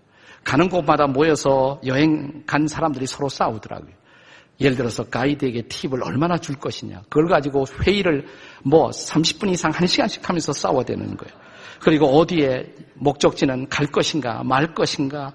가는 0.46 0.70
곳마다 0.70 1.06
모여서 1.06 1.82
여행 1.86 2.44
간 2.48 2.66
사람들이 2.68 3.06
서로 3.06 3.28
싸우더라고요. 3.28 3.94
예를 4.62 4.78
들어서 4.78 5.04
가이드에게 5.04 5.64
팁을 5.64 6.04
얼마나 6.04 6.38
줄 6.38 6.56
것이냐. 6.56 7.02
그걸 7.10 7.28
가지고 7.28 7.66
회의를 7.84 8.26
뭐 8.64 8.90
30분 8.90 9.50
이상 9.50 9.72
1시간씩 9.72 10.24
하면서 10.24 10.54
싸워대는 10.54 11.18
거예요. 11.18 11.34
그리고 11.82 12.06
어디에 12.18 12.74
목적지는 12.96 13.68
갈 13.68 13.88
것인가 13.88 14.44
말 14.44 14.74
것인가 14.74 15.34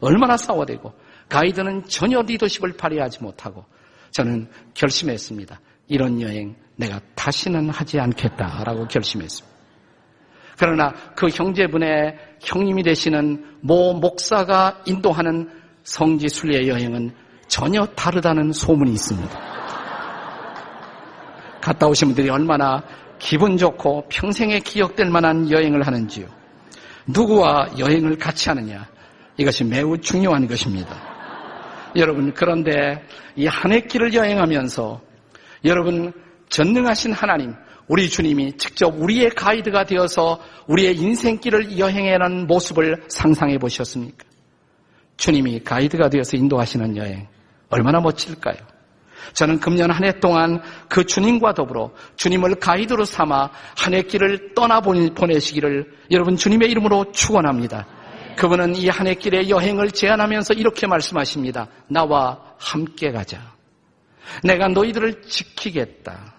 얼마나 0.00 0.36
싸워대고 0.36 0.92
가이드는 1.28 1.84
전혀 1.86 2.22
리더십을 2.22 2.76
발휘하지 2.76 3.22
못하고 3.22 3.64
저는 4.10 4.48
결심했습니다. 4.74 5.60
이런 5.88 6.20
여행 6.20 6.54
내가 6.76 7.00
다시는 7.14 7.70
하지 7.70 7.98
않겠다라고 7.98 8.88
결심했습니다. 8.88 9.58
그러나 10.58 10.92
그 11.14 11.28
형제분의 11.28 12.16
형님이 12.40 12.82
되시는 12.82 13.58
모 13.60 13.94
목사가 13.94 14.82
인도하는 14.86 15.48
성지 15.84 16.28
순례 16.28 16.66
여행은 16.66 17.14
전혀 17.46 17.86
다르다는 17.86 18.52
소문이 18.52 18.92
있습니다. 18.92 19.38
갔다 21.60 21.86
오신 21.86 22.08
분들이 22.08 22.28
얼마나 22.28 22.82
기분 23.18 23.56
좋고 23.56 24.06
평생에 24.08 24.60
기억될 24.60 25.10
만한 25.10 25.50
여행을 25.50 25.86
하는지요. 25.86 26.26
누구와 27.06 27.68
여행을 27.78 28.18
같이 28.18 28.48
하느냐. 28.48 28.86
이것이 29.36 29.64
매우 29.64 29.96
중요한 29.98 30.46
것입니다. 30.46 31.07
여러분, 31.96 32.32
그런데 32.34 33.02
이 33.36 33.46
한 33.46 33.72
해 33.72 33.80
길을 33.80 34.14
여행하면서 34.14 35.00
여러분, 35.64 36.12
전능하신 36.48 37.12
하나님, 37.12 37.54
우리 37.88 38.08
주님이 38.08 38.56
직접 38.58 38.94
우리의 39.00 39.30
가이드가 39.30 39.84
되어서 39.84 40.40
우리의 40.66 40.96
인생길을 40.96 41.78
여행해라는 41.78 42.46
모습을 42.46 43.04
상상해 43.08 43.58
보셨습니까? 43.58 44.24
주님이 45.16 45.60
가이드가 45.60 46.08
되어서 46.10 46.36
인도하시는 46.36 46.96
여행. 46.96 47.26
얼마나 47.70 48.00
멋질까요? 48.00 48.56
저는 49.34 49.58
금년 49.60 49.90
한 49.90 50.04
해 50.04 50.20
동안 50.20 50.62
그 50.88 51.04
주님과 51.04 51.52
더불어 51.54 51.90
주님을 52.16 52.56
가이드로 52.56 53.04
삼아 53.04 53.50
한 53.76 53.94
해 53.94 54.02
길을 54.02 54.54
떠나 54.54 54.80
보내시기를 54.80 55.92
여러분 56.12 56.36
주님의 56.36 56.70
이름으로 56.70 57.12
축원합니다. 57.12 57.86
그분은 58.38 58.76
이 58.76 58.88
한 58.88 59.08
해 59.08 59.14
길의 59.14 59.50
여행을 59.50 59.90
제안하면서 59.90 60.54
이렇게 60.54 60.86
말씀하십니다. 60.86 61.66
나와 61.88 62.40
함께 62.58 63.10
가자. 63.10 63.52
내가 64.44 64.68
너희들을 64.68 65.22
지키겠다. 65.22 66.34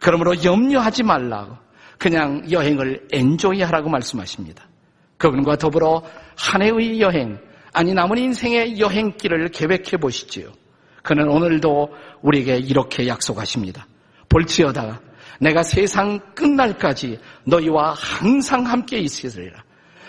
그러므로 0.00 0.44
염려하지 0.44 1.02
말라. 1.02 1.60
그냥 1.98 2.48
여행을 2.50 3.08
엔조이 3.12 3.60
하라고 3.62 3.88
말씀하십니다. 3.90 4.64
그분과 5.18 5.56
더불어 5.56 6.02
한 6.36 6.62
해의 6.62 7.00
여행, 7.00 7.38
아니 7.72 7.92
남은 7.92 8.18
인생의 8.18 8.78
여행길을 8.78 9.48
계획해 9.48 9.96
보시지요. 10.00 10.52
그는 11.02 11.28
오늘도 11.28 11.88
우리에게 12.22 12.58
이렇게 12.58 13.08
약속하십니다. 13.08 13.86
볼지어다 14.28 15.00
내가 15.40 15.64
세상 15.64 16.20
끝날까지 16.34 17.18
너희와 17.44 17.94
항상 17.94 18.64
함께 18.64 18.98
있으리라. 18.98 19.62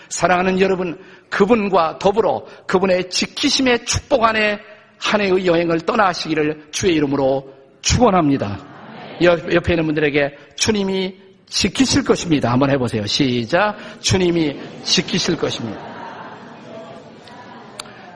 사랑하는 0.08 0.60
여러분, 0.60 0.96
그분과 1.34 1.98
더불어 1.98 2.44
그분의 2.68 3.10
지키심의 3.10 3.86
축복 3.86 4.22
안에 4.22 4.60
한 4.98 5.20
해의 5.20 5.44
여행을 5.46 5.80
떠나시기를 5.80 6.68
주의 6.70 6.94
이름으로 6.94 7.52
축원합니다. 7.82 9.20
옆에 9.20 9.72
있는 9.72 9.84
분들에게 9.86 10.36
주님이 10.54 11.16
지키실 11.46 12.04
것입니다. 12.04 12.52
한번 12.52 12.70
해보세요. 12.70 13.04
시작. 13.06 13.76
주님이 14.00 14.56
지키실 14.84 15.36
것입니다. 15.36 15.80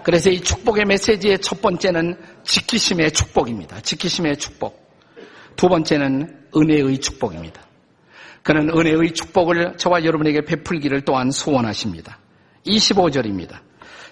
그래서 0.04 0.30
이 0.30 0.40
축복의 0.40 0.84
메시지의 0.84 1.40
첫 1.40 1.60
번째는 1.60 2.16
지키심의 2.44 3.10
축복입니다. 3.10 3.80
지키심의 3.80 4.36
축복. 4.38 4.80
두 5.56 5.68
번째는 5.68 6.46
은혜의 6.56 6.98
축복입니다. 6.98 7.62
그는 8.44 8.70
은혜의 8.70 9.12
축복을 9.12 9.76
저와 9.76 10.04
여러분에게 10.04 10.42
베풀기를 10.42 11.00
또한 11.00 11.32
소원하십니다. 11.32 12.18
25절입니다. 12.68 13.58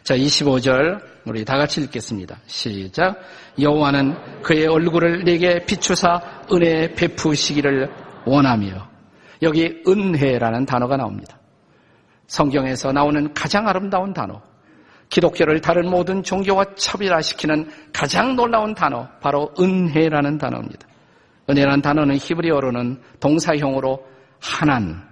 자, 0.02 0.16
25절 0.16 1.00
우리 1.24 1.44
다 1.44 1.56
같이 1.58 1.80
읽겠습니다. 1.82 2.38
시작. 2.46 3.20
여호와는 3.60 4.42
그의 4.42 4.66
얼굴을 4.66 5.24
내게 5.24 5.64
비추사 5.64 6.44
은혜 6.52 6.94
베푸시기를 6.94 7.90
원하며 8.24 8.88
여기 9.42 9.82
은혜라는 9.86 10.66
단어가 10.66 10.96
나옵니다. 10.96 11.38
성경에서 12.28 12.92
나오는 12.92 13.32
가장 13.34 13.68
아름다운 13.68 14.12
단어. 14.12 14.42
기독교를 15.08 15.60
다른 15.60 15.88
모든 15.88 16.22
종교와 16.22 16.74
차별화시키는 16.76 17.70
가장 17.92 18.34
놀라운 18.34 18.74
단어 18.74 19.08
바로 19.20 19.52
은혜라는 19.58 20.38
단어입니다. 20.38 20.86
은혜라는 21.48 21.82
단어는 21.82 22.16
히브리어로는 22.16 23.00
동사형으로 23.20 24.04
하난 24.40 25.02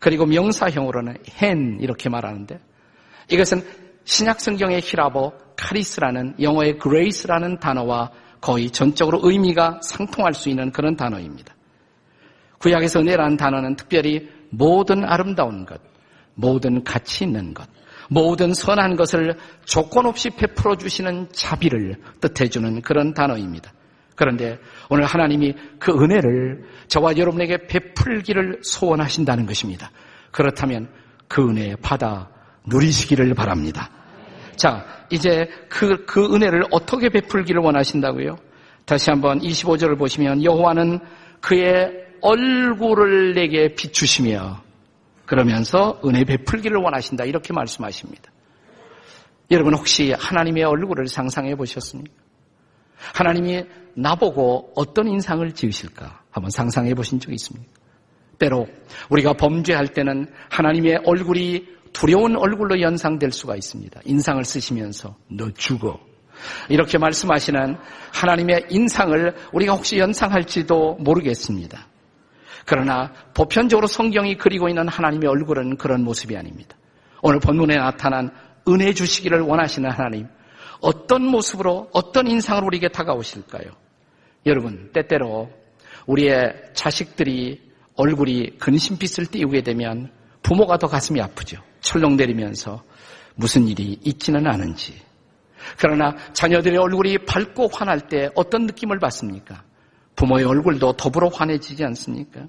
그리고 0.00 0.26
명사형으로는 0.26 1.16
헨 1.40 1.78
이렇게 1.80 2.08
말하는데 2.08 2.58
이것은 3.30 3.62
신약 4.04 4.40
성경의 4.40 4.80
히라보 4.82 5.32
카리스라는 5.56 6.34
영어의 6.40 6.78
grace라는 6.82 7.58
단어와 7.58 8.10
거의 8.40 8.70
전적으로 8.70 9.20
의미가 9.22 9.80
상통할 9.82 10.34
수 10.34 10.48
있는 10.48 10.72
그런 10.72 10.96
단어입니다. 10.96 11.54
구약에서 12.58 13.00
은혜라는 13.00 13.36
단어는 13.36 13.76
특별히 13.76 14.28
모든 14.50 15.04
아름다운 15.04 15.64
것, 15.64 15.80
모든 16.34 16.82
가치 16.84 17.24
있는 17.24 17.54
것, 17.54 17.68
모든 18.08 18.52
선한 18.52 18.96
것을 18.96 19.36
조건 19.64 20.06
없이 20.06 20.30
베풀어 20.30 20.76
주시는 20.76 21.28
자비를 21.32 21.96
뜻해 22.20 22.48
주는 22.48 22.80
그런 22.82 23.14
단어입니다. 23.14 23.72
그런데 24.14 24.58
오늘 24.90 25.04
하나님이 25.04 25.54
그 25.78 25.92
은혜를 25.92 26.64
저와 26.88 27.16
여러분에게 27.16 27.66
베풀기를 27.66 28.60
소원하신다는 28.62 29.46
것입니다. 29.46 29.90
그렇다면 30.30 30.88
그 31.28 31.48
은혜 31.48 31.74
받아 31.76 32.28
누리시기를 32.66 33.34
바랍니다. 33.34 33.90
자, 34.56 34.84
이제 35.10 35.48
그, 35.68 36.04
그 36.04 36.34
은혜를 36.34 36.64
어떻게 36.70 37.08
베풀기를 37.08 37.60
원하신다고요? 37.62 38.36
다시 38.84 39.10
한번 39.10 39.40
25절을 39.40 39.98
보시면 39.98 40.44
여호와는 40.44 41.00
그의 41.40 41.90
얼굴을 42.20 43.34
내게 43.34 43.74
비추시며 43.74 44.62
그러면서 45.26 46.00
은혜 46.04 46.24
베풀기를 46.24 46.78
원하신다 46.78 47.24
이렇게 47.24 47.52
말씀하십니다. 47.52 48.30
여러분 49.50 49.74
혹시 49.74 50.12
하나님의 50.12 50.64
얼굴을 50.64 51.08
상상해 51.08 51.54
보셨습니까? 51.54 52.14
하나님이 53.14 53.64
나보고 53.94 54.72
어떤 54.76 55.08
인상을 55.08 55.52
지으실까 55.52 56.22
한번 56.30 56.50
상상해 56.50 56.94
보신 56.94 57.20
적 57.20 57.32
있습니까? 57.32 57.70
때로 58.38 58.66
우리가 59.10 59.34
범죄할 59.34 59.88
때는 59.88 60.26
하나님의 60.50 61.02
얼굴이 61.04 61.66
두려운 61.92 62.36
얼굴로 62.36 62.80
연상될 62.80 63.32
수가 63.32 63.56
있습니다. 63.56 64.00
인상을 64.04 64.44
쓰시면서 64.44 65.16
너 65.28 65.50
죽어. 65.52 66.00
이렇게 66.68 66.98
말씀하시는 66.98 67.76
하나님의 68.12 68.66
인상을 68.70 69.34
우리가 69.52 69.74
혹시 69.74 69.98
연상할지도 69.98 70.96
모르겠습니다. 71.00 71.86
그러나 72.64 73.12
보편적으로 73.34 73.86
성경이 73.86 74.36
그리고 74.36 74.68
있는 74.68 74.88
하나님의 74.88 75.28
얼굴은 75.28 75.76
그런 75.76 76.04
모습이 76.04 76.36
아닙니다. 76.36 76.76
오늘 77.20 77.38
본문에 77.40 77.76
나타난 77.76 78.30
은혜 78.68 78.92
주시기를 78.92 79.40
원하시는 79.40 79.90
하나님, 79.90 80.26
어떤 80.80 81.24
모습으로, 81.24 81.90
어떤 81.92 82.26
인상으로 82.26 82.66
우리에게 82.66 82.88
다가오실까요? 82.88 83.70
여러분, 84.46 84.90
때때로 84.92 85.50
우리의 86.06 86.54
자식들이 86.74 87.60
얼굴이 87.94 88.58
근심빛을 88.58 89.26
띄우게 89.26 89.62
되면 89.62 90.10
부모가 90.42 90.78
더 90.78 90.88
가슴이 90.88 91.20
아프죠. 91.20 91.62
철렁 91.82 92.16
내리면서 92.16 92.82
무슨 93.34 93.68
일이 93.68 93.98
있지는 94.02 94.46
않은지. 94.46 95.00
그러나 95.78 96.14
자녀들의 96.32 96.78
얼굴이 96.78 97.18
밝고 97.18 97.68
환할 97.68 98.08
때 98.08 98.30
어떤 98.34 98.66
느낌을 98.66 98.98
받습니까? 98.98 99.62
부모의 100.16 100.44
얼굴도 100.44 100.94
더불어 100.94 101.28
환해지지 101.28 101.84
않습니까? 101.84 102.48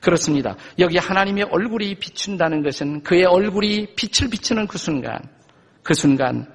그렇습니다. 0.00 0.56
여기 0.78 0.98
하나님의 0.98 1.44
얼굴이 1.50 1.96
비춘다는 1.96 2.62
것은 2.62 3.02
그의 3.02 3.24
얼굴이 3.24 3.94
빛을 3.94 4.30
비추는 4.30 4.66
그 4.66 4.78
순간, 4.78 5.18
그 5.82 5.94
순간 5.94 6.46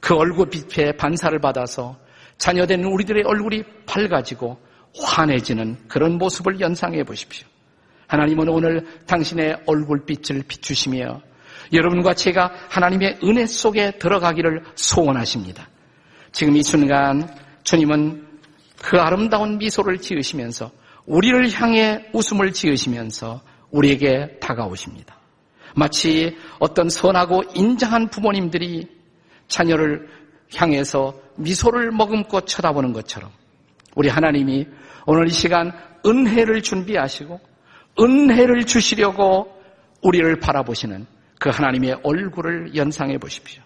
그 0.00 0.14
얼굴 0.14 0.48
빛에 0.50 0.92
반사를 0.92 1.38
받아서 1.38 1.98
자녀된 2.38 2.84
우리들의 2.84 3.22
얼굴이 3.24 3.62
밝아지고 3.86 4.58
환해지는 5.00 5.88
그런 5.88 6.18
모습을 6.18 6.60
연상해 6.60 7.04
보십시오. 7.04 7.46
하나님은 8.14 8.48
오늘 8.48 8.86
당신의 9.06 9.62
얼굴빛을 9.66 10.44
비추시며 10.46 11.20
여러분과 11.72 12.14
제가 12.14 12.52
하나님의 12.68 13.18
은혜 13.24 13.44
속에 13.46 13.98
들어가기를 13.98 14.62
소원하십니다. 14.76 15.68
지금 16.30 16.56
이 16.56 16.62
순간 16.62 17.28
주님은 17.64 18.24
그 18.80 18.98
아름다운 18.98 19.58
미소를 19.58 19.98
지으시면서 19.98 20.70
우리를 21.06 21.50
향해 21.54 22.04
웃음을 22.12 22.52
지으시면서 22.52 23.40
우리에게 23.70 24.38
다가오십니다. 24.40 25.16
마치 25.74 26.36
어떤 26.60 26.88
선하고 26.88 27.42
인정한 27.54 28.08
부모님들이 28.10 28.86
자녀를 29.48 30.08
향해서 30.54 31.14
미소를 31.36 31.90
머금고 31.90 32.42
쳐다보는 32.42 32.92
것처럼 32.92 33.30
우리 33.96 34.08
하나님이 34.08 34.68
오늘 35.06 35.26
이 35.26 35.30
시간 35.30 35.72
은혜를 36.06 36.62
준비하시고 36.62 37.53
은혜를 37.98 38.64
주시려고 38.64 39.52
우리를 40.02 40.38
바라보시는 40.40 41.06
그 41.38 41.50
하나님의 41.50 42.00
얼굴을 42.02 42.74
연상해 42.74 43.18
보십시오. 43.18 43.62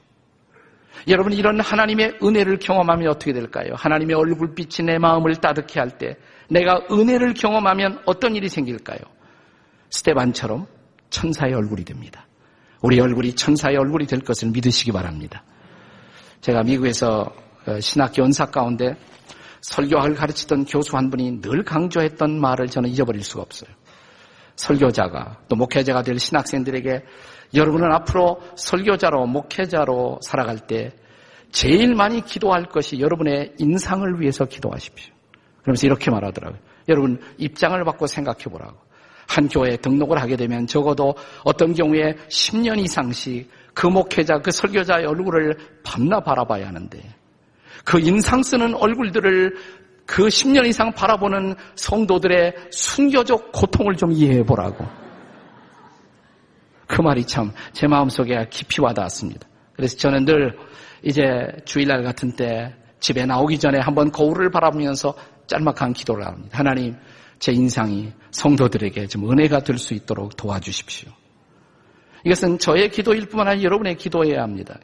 여러분 1.06 1.32
이런 1.32 1.60
하나님의 1.60 2.18
은혜를 2.22 2.58
경험하면 2.58 3.08
어떻게 3.08 3.32
될까요? 3.32 3.72
하나님의 3.76 4.16
얼굴빛이 4.16 4.86
내 4.86 4.98
마음을 4.98 5.36
따뜻해 5.36 5.80
할때 5.80 6.16
내가 6.48 6.80
은혜를 6.90 7.34
경험하면 7.34 8.00
어떤 8.04 8.34
일이 8.34 8.48
생길까요? 8.48 8.98
스테반처럼 9.90 10.66
천사의 11.10 11.54
얼굴이 11.54 11.84
됩니다. 11.84 12.26
우리 12.82 13.00
얼굴이 13.00 13.34
천사의 13.34 13.76
얼굴이 13.76 14.06
될 14.06 14.20
것을 14.20 14.50
믿으시기 14.50 14.92
바랍니다. 14.92 15.44
제가 16.40 16.62
미국에서 16.62 17.32
어, 17.66 17.80
신학교 17.80 18.22
연사 18.22 18.46
가운데 18.46 18.94
설교학을 19.60 20.14
가르치던 20.14 20.64
교수 20.66 20.96
한 20.96 21.10
분이 21.10 21.40
늘 21.40 21.64
강조했던 21.64 22.40
말을 22.40 22.68
저는 22.68 22.90
잊어버릴 22.90 23.22
수가 23.22 23.42
없어요. 23.42 23.70
설교자가 24.58 25.38
또 25.48 25.56
목회자가 25.56 26.02
될 26.02 26.18
신학생들에게 26.18 27.04
여러분은 27.54 27.90
앞으로 27.92 28.40
설교자로 28.56 29.26
목회자로 29.26 30.18
살아갈 30.22 30.58
때 30.58 30.92
제일 31.50 31.94
많이 31.94 32.20
기도할 32.24 32.66
것이 32.66 33.00
여러분의 33.00 33.54
인상을 33.58 34.20
위해서 34.20 34.44
기도하십시오. 34.44 35.14
그러면서 35.62 35.86
이렇게 35.86 36.10
말하더라고요. 36.10 36.60
여러분 36.88 37.20
입장을 37.38 37.82
바꿔 37.84 38.06
생각해 38.06 38.44
보라고. 38.44 38.76
한 39.28 39.46
교회에 39.48 39.76
등록을 39.76 40.20
하게 40.20 40.36
되면 40.36 40.66
적어도 40.66 41.14
어떤 41.44 41.74
경우에 41.74 42.14
10년 42.28 42.78
이상씩 42.78 43.50
그 43.74 43.86
목회자, 43.86 44.38
그 44.38 44.50
설교자의 44.50 45.06
얼굴을 45.06 45.56
밤낮 45.84 46.20
바라봐야 46.20 46.66
하는데 46.66 46.98
그 47.84 48.00
인상 48.00 48.42
쓰는 48.42 48.74
얼굴들을 48.74 49.56
그 50.08 50.28
10년 50.28 50.66
이상 50.66 50.90
바라보는 50.90 51.54
성도들의 51.74 52.54
순교적 52.70 53.52
고통을 53.52 53.94
좀 53.94 54.10
이해해 54.10 54.42
보라고. 54.42 54.86
그 56.86 57.02
말이 57.02 57.26
참 57.26 57.52
제 57.74 57.86
마음속에 57.86 58.46
깊이 58.48 58.80
와닿았습니다. 58.80 59.46
그래서 59.74 59.98
저는 59.98 60.24
늘 60.24 60.56
이제 61.02 61.22
주일날 61.66 62.02
같은 62.02 62.32
때 62.34 62.74
집에 63.00 63.26
나오기 63.26 63.58
전에 63.58 63.80
한번 63.80 64.10
거울을 64.10 64.50
바라보면서 64.50 65.14
짤막한 65.46 65.92
기도를 65.92 66.24
합니다. 66.26 66.58
하나님, 66.58 66.96
제 67.38 67.52
인상이 67.52 68.10
성도들에게 68.30 69.08
좀 69.08 69.30
은혜가 69.30 69.60
될 69.60 69.76
수 69.76 69.92
있도록 69.92 70.36
도와주십시오. 70.38 71.10
이것은 72.24 72.58
저의 72.58 72.90
기도일 72.90 73.26
뿐만 73.26 73.48
아니라 73.48 73.64
여러분의 73.64 73.96
기도여야 73.96 74.42
합니다. 74.42 74.80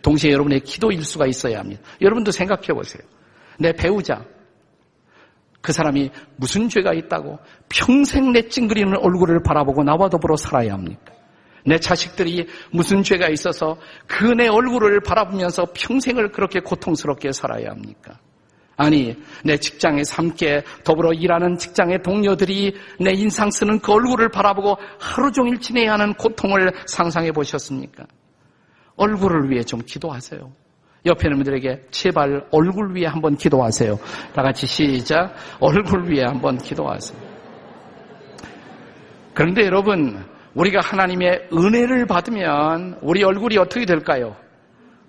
동시에 0.00 0.32
여러분의 0.32 0.60
기도일 0.60 1.04
수가 1.04 1.26
있어야 1.26 1.58
합니다. 1.58 1.82
여러분도 2.00 2.30
생각해 2.30 2.68
보세요. 2.68 3.02
내 3.58 3.70
배우자, 3.72 4.24
그 5.62 5.72
사람이 5.72 6.10
무슨 6.36 6.68
죄가 6.68 6.92
있다고 6.92 7.38
평생 7.68 8.32
내 8.32 8.48
찡그리는 8.48 8.94
얼굴을 8.96 9.42
바라보고 9.42 9.84
나와 9.84 10.08
더불어 10.08 10.36
살아야 10.36 10.74
합니까? 10.74 11.12
내 11.64 11.78
자식들이 11.78 12.48
무슨 12.72 13.04
죄가 13.04 13.28
있어서 13.28 13.78
그 14.08 14.34
내 14.34 14.48
얼굴을 14.48 15.00
바라보면서 15.00 15.66
평생을 15.74 16.32
그렇게 16.32 16.60
고통스럽게 16.60 17.32
살아야 17.32 17.70
합니까? 17.70 18.18
아니, 18.76 19.14
내 19.44 19.58
직장에 19.58 20.02
함께 20.10 20.64
더불어 20.82 21.12
일하는 21.12 21.56
직장의 21.56 22.02
동료들이 22.02 22.74
내 23.00 23.12
인상 23.12 23.50
쓰는 23.50 23.78
그 23.78 23.92
얼굴을 23.92 24.30
바라보고 24.30 24.76
하루 24.98 25.30
종일 25.30 25.60
지내야 25.60 25.92
하는 25.92 26.14
고통을 26.14 26.72
상상해 26.86 27.30
보셨습니까? 27.30 28.06
얼굴을 28.96 29.50
위해 29.50 29.62
좀 29.62 29.80
기도하세요. 29.84 30.50
옆에 31.04 31.28
있는 31.28 31.38
분들에게 31.38 31.86
제발 31.90 32.46
얼굴 32.50 32.94
위에 32.94 33.06
한번 33.06 33.36
기도하세요. 33.36 33.98
다 34.34 34.42
같이 34.42 34.66
시작. 34.66 35.34
얼굴 35.58 36.04
위에 36.04 36.24
한번 36.24 36.56
기도하세요. 36.58 37.18
그런데 39.34 39.64
여러분, 39.66 40.24
우리가 40.54 40.80
하나님의 40.80 41.48
은혜를 41.52 42.06
받으면 42.06 42.98
우리 43.00 43.24
얼굴이 43.24 43.56
어떻게 43.56 43.84
될까요? 43.84 44.36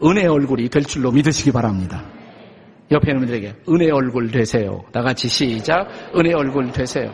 은혜 0.03 0.25
얼굴이 0.25 0.69
될 0.69 0.83
줄로 0.83 1.11
믿으시기 1.11 1.51
바랍니다. 1.51 2.03
옆에 2.91 3.11
있는 3.11 3.25
분들에게 3.25 3.55
은혜 3.69 3.91
얼굴 3.91 4.31
되세요. 4.31 4.83
다 4.91 5.01
같이 5.01 5.27
시작. 5.27 5.87
은혜 6.15 6.33
얼굴 6.33 6.71
되세요. 6.71 7.11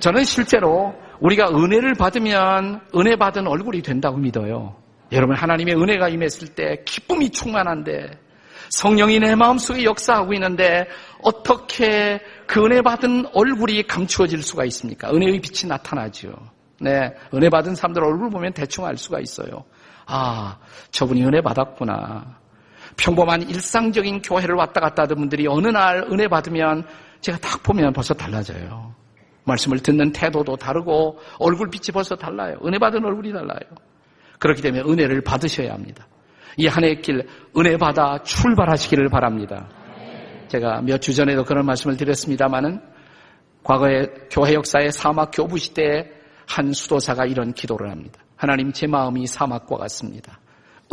저는 0.00 0.24
실제로 0.24 0.92
우리가 1.20 1.48
은혜를 1.50 1.94
받으면 1.94 2.80
은혜 2.96 3.16
받은 3.16 3.46
얼굴이 3.46 3.82
된다고 3.82 4.16
믿어요. 4.18 4.81
여러분 5.12 5.36
하나님의 5.36 5.76
은혜가 5.76 6.08
임했을 6.08 6.48
때 6.48 6.82
기쁨이 6.84 7.30
충만한데 7.30 8.10
성령이 8.70 9.20
내 9.20 9.34
마음속에 9.34 9.84
역사하고 9.84 10.32
있는데 10.34 10.88
어떻게 11.22 12.20
그 12.46 12.64
은혜 12.64 12.80
받은 12.80 13.26
얼굴이 13.34 13.82
감추어질 13.82 14.42
수가 14.42 14.64
있습니까? 14.66 15.10
은혜의 15.10 15.40
빛이 15.40 15.68
나타나죠. 15.68 16.32
네, 16.80 17.14
은혜 17.34 17.50
받은 17.50 17.74
사람들 17.74 18.02
얼굴 18.02 18.30
보면 18.30 18.54
대충 18.54 18.86
알 18.86 18.96
수가 18.96 19.20
있어요. 19.20 19.64
아, 20.06 20.56
저분이 20.90 21.22
은혜 21.24 21.42
받았구나. 21.42 22.38
평범한 22.96 23.42
일상적인 23.42 24.22
교회를 24.22 24.54
왔다 24.54 24.80
갔다 24.80 25.02
하던 25.02 25.18
분들이 25.18 25.46
어느 25.46 25.68
날 25.68 26.06
은혜 26.10 26.26
받으면 26.26 26.86
제가 27.20 27.38
딱 27.38 27.62
보면 27.62 27.92
벌써 27.92 28.14
달라져요. 28.14 28.94
말씀을 29.44 29.80
듣는 29.80 30.12
태도도 30.12 30.56
다르고 30.56 31.18
얼굴빛이 31.38 31.92
벌써 31.92 32.16
달라요. 32.16 32.56
은혜 32.64 32.78
받은 32.78 33.04
얼굴이 33.04 33.32
달라요. 33.32 33.91
그렇기 34.42 34.60
때문에 34.60 34.82
은혜를 34.82 35.20
받으셔야 35.22 35.72
합니다. 35.72 36.06
이 36.56 36.66
한 36.66 36.84
해의 36.84 37.00
길 37.00 37.26
은혜 37.56 37.76
받아 37.76 38.18
출발하시기를 38.24 39.08
바랍니다. 39.08 39.68
제가 40.48 40.82
몇 40.82 41.00
주 41.00 41.14
전에도 41.14 41.44
그런 41.44 41.64
말씀을 41.64 41.96
드렸습니다마는 41.96 42.80
과거의 43.62 44.10
교회 44.30 44.54
역사의 44.54 44.90
사막 44.92 45.30
교부 45.32 45.56
시대에 45.58 46.10
한 46.46 46.72
수도사가 46.72 47.24
이런 47.26 47.52
기도를 47.54 47.88
합니다. 47.90 48.20
하나님 48.36 48.72
제 48.72 48.88
마음이 48.88 49.26
사막과 49.26 49.76
같습니다. 49.76 50.40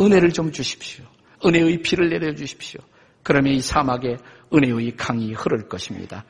은혜를 0.00 0.30
좀 0.32 0.52
주십시오. 0.52 1.04
은혜의 1.44 1.82
피를 1.82 2.08
내려 2.08 2.32
주십시오. 2.32 2.80
그러면 3.24 3.54
이 3.54 3.60
사막에 3.60 4.16
은혜의 4.54 4.96
강이 4.96 5.32
흐를 5.34 5.68
것입니다. 5.68 6.24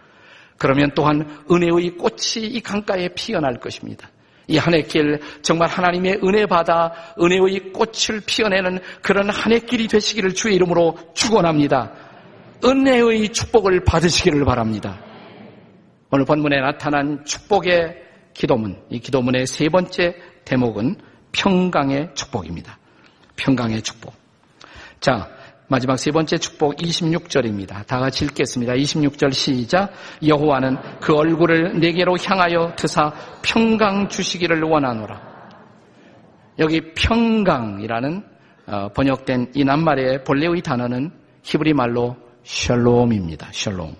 그러면 0.57 0.91
또한 0.97 1.45
은혜의 1.51 1.97
꽃이 1.99 2.47
이 2.47 2.61
강가에 2.63 3.11
피어날 3.15 3.61
것입니다. 3.61 4.09
이 4.51 4.59
한 4.59 4.75
해 4.75 4.83
길 4.83 5.21
정말 5.43 5.69
하나님의 5.69 6.21
은혜 6.25 6.45
받아 6.47 6.93
은혜의 7.21 7.73
꽃을 7.73 8.21
피어내는 8.27 8.81
그런 9.03 9.31
한 9.31 9.53
해 9.53 9.61
길이 9.61 9.87
되시기를 9.89 10.35
주의 10.35 10.57
이름으로 10.57 10.99
축원합니다. 11.15 11.93
은혜의 12.65 13.31
축복을 13.31 13.85
받으시기를 13.85 14.45
바랍니다. 14.45 15.01
오늘 16.11 16.25
본문에 16.25 16.61
나타난 16.61 17.25
축복의 17.25 18.03
기도문, 18.35 18.77
이 18.91 18.99
기도문의 18.99 19.47
세 19.47 19.69
번째 19.69 20.17
대목은 20.45 20.97
평강의 21.33 22.11
축복입니다. 22.15 22.79
평강의 23.37 23.83
축복. 23.83 24.15
자, 25.01 25.29
마지막 25.71 26.01
세 26.01 26.11
번째 26.11 26.37
축복 26.37 26.75
26절입니다. 26.79 27.87
다 27.87 28.01
같이 28.01 28.25
읽겠습니다. 28.25 28.73
26절 28.73 29.33
시작. 29.33 29.93
여호와는 30.27 30.77
그 31.01 31.15
얼굴을 31.15 31.79
내게로 31.79 32.17
향하여 32.19 32.75
드사 32.75 33.13
평강 33.41 34.09
주시기를 34.09 34.63
원하노라. 34.63 35.31
여기 36.59 36.93
평강이라는 36.95 38.25
어, 38.67 38.89
번역된 38.89 39.53
이 39.55 39.63
낱말의 39.63 40.25
본래의 40.25 40.61
단어는 40.61 41.13
히브리 41.45 41.73
말로 41.75 42.17
셜롬입니다. 42.43 43.51
셜롬. 43.53 43.95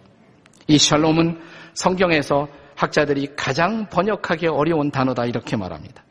이 0.67 0.77
셜롬은 0.77 1.41
성경에서 1.75 2.49
학자들이 2.75 3.29
가장 3.37 3.87
번역하기 3.87 4.49
어려운 4.49 4.91
단어다 4.91 5.25
이렇게 5.27 5.57
말합니다. 5.57 6.03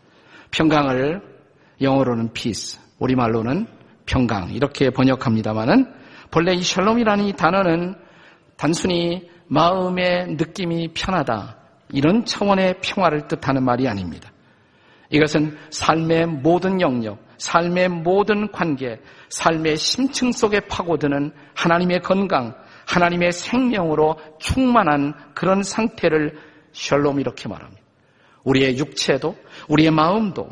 평강을 0.52 1.22
영어로는 1.82 2.32
peace, 2.32 2.80
우리말로는 3.00 3.79
평강 4.10 4.50
이렇게 4.52 4.90
번역합니다만은 4.90 5.94
본래 6.32 6.54
이 6.54 6.64
샬롬이라는 6.64 7.26
이 7.26 7.34
단어는 7.34 7.96
단순히 8.58 9.30
마음의 9.48 10.36
느낌이 10.36 10.94
편하다 10.94 11.58
이런 11.90 12.26
차원의 12.26 12.82
평화를 12.82 13.28
뜻하는 13.28 13.64
말이 13.64 13.88
아닙니다. 13.88 14.32
이것은 15.12 15.58
삶의 15.70 16.28
모든 16.28 16.82
영역, 16.82 17.20
삶의 17.38 17.90
모든 17.90 18.52
관계, 18.52 19.00
삶의 19.30 19.78
심층 19.78 20.32
속에 20.32 20.60
파고드는 20.62 21.32
하나님의 21.56 22.02
건강, 22.02 22.56
하나님의 22.88 23.32
생명으로 23.32 24.18
충만한 24.40 25.14
그런 25.34 25.64
상태를 25.64 26.38
셜롬 26.74 27.20
이렇게 27.20 27.48
말합니다. 27.48 27.82
우리의 28.44 28.78
육체도, 28.78 29.36
우리의 29.68 29.92
마음도, 29.92 30.50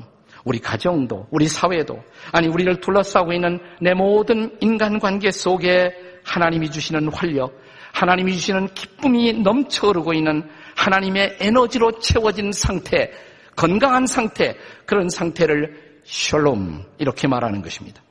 우리 0.48 0.60
가정도, 0.60 1.28
우리 1.30 1.46
사회도, 1.46 2.02
아니 2.32 2.48
우리를 2.48 2.80
둘러싸고 2.80 3.34
있는 3.34 3.60
내 3.82 3.94
모든 3.94 4.56
인간관계 4.62 5.30
속에 5.32 5.92
하나님이 6.24 6.72
주시는 6.72 7.12
활력, 7.12 7.62
하나님이 7.92 8.32
주시는 8.32 8.70
기쁨이 8.74 9.34
넘쳐 9.34 9.88
흐르고 9.88 10.14
있는 10.14 10.50
하나님의 10.78 11.36
에너지로 11.42 12.00
채워진 12.00 12.54
상태, 12.54 13.12
건강한 13.58 14.08
상태, 14.08 14.56
그런 14.86 15.10
상태를 15.10 16.00
샬롬 16.06 16.84
이렇게 16.98 17.28
말하는 17.28 17.62
것입니다. 17.62 18.02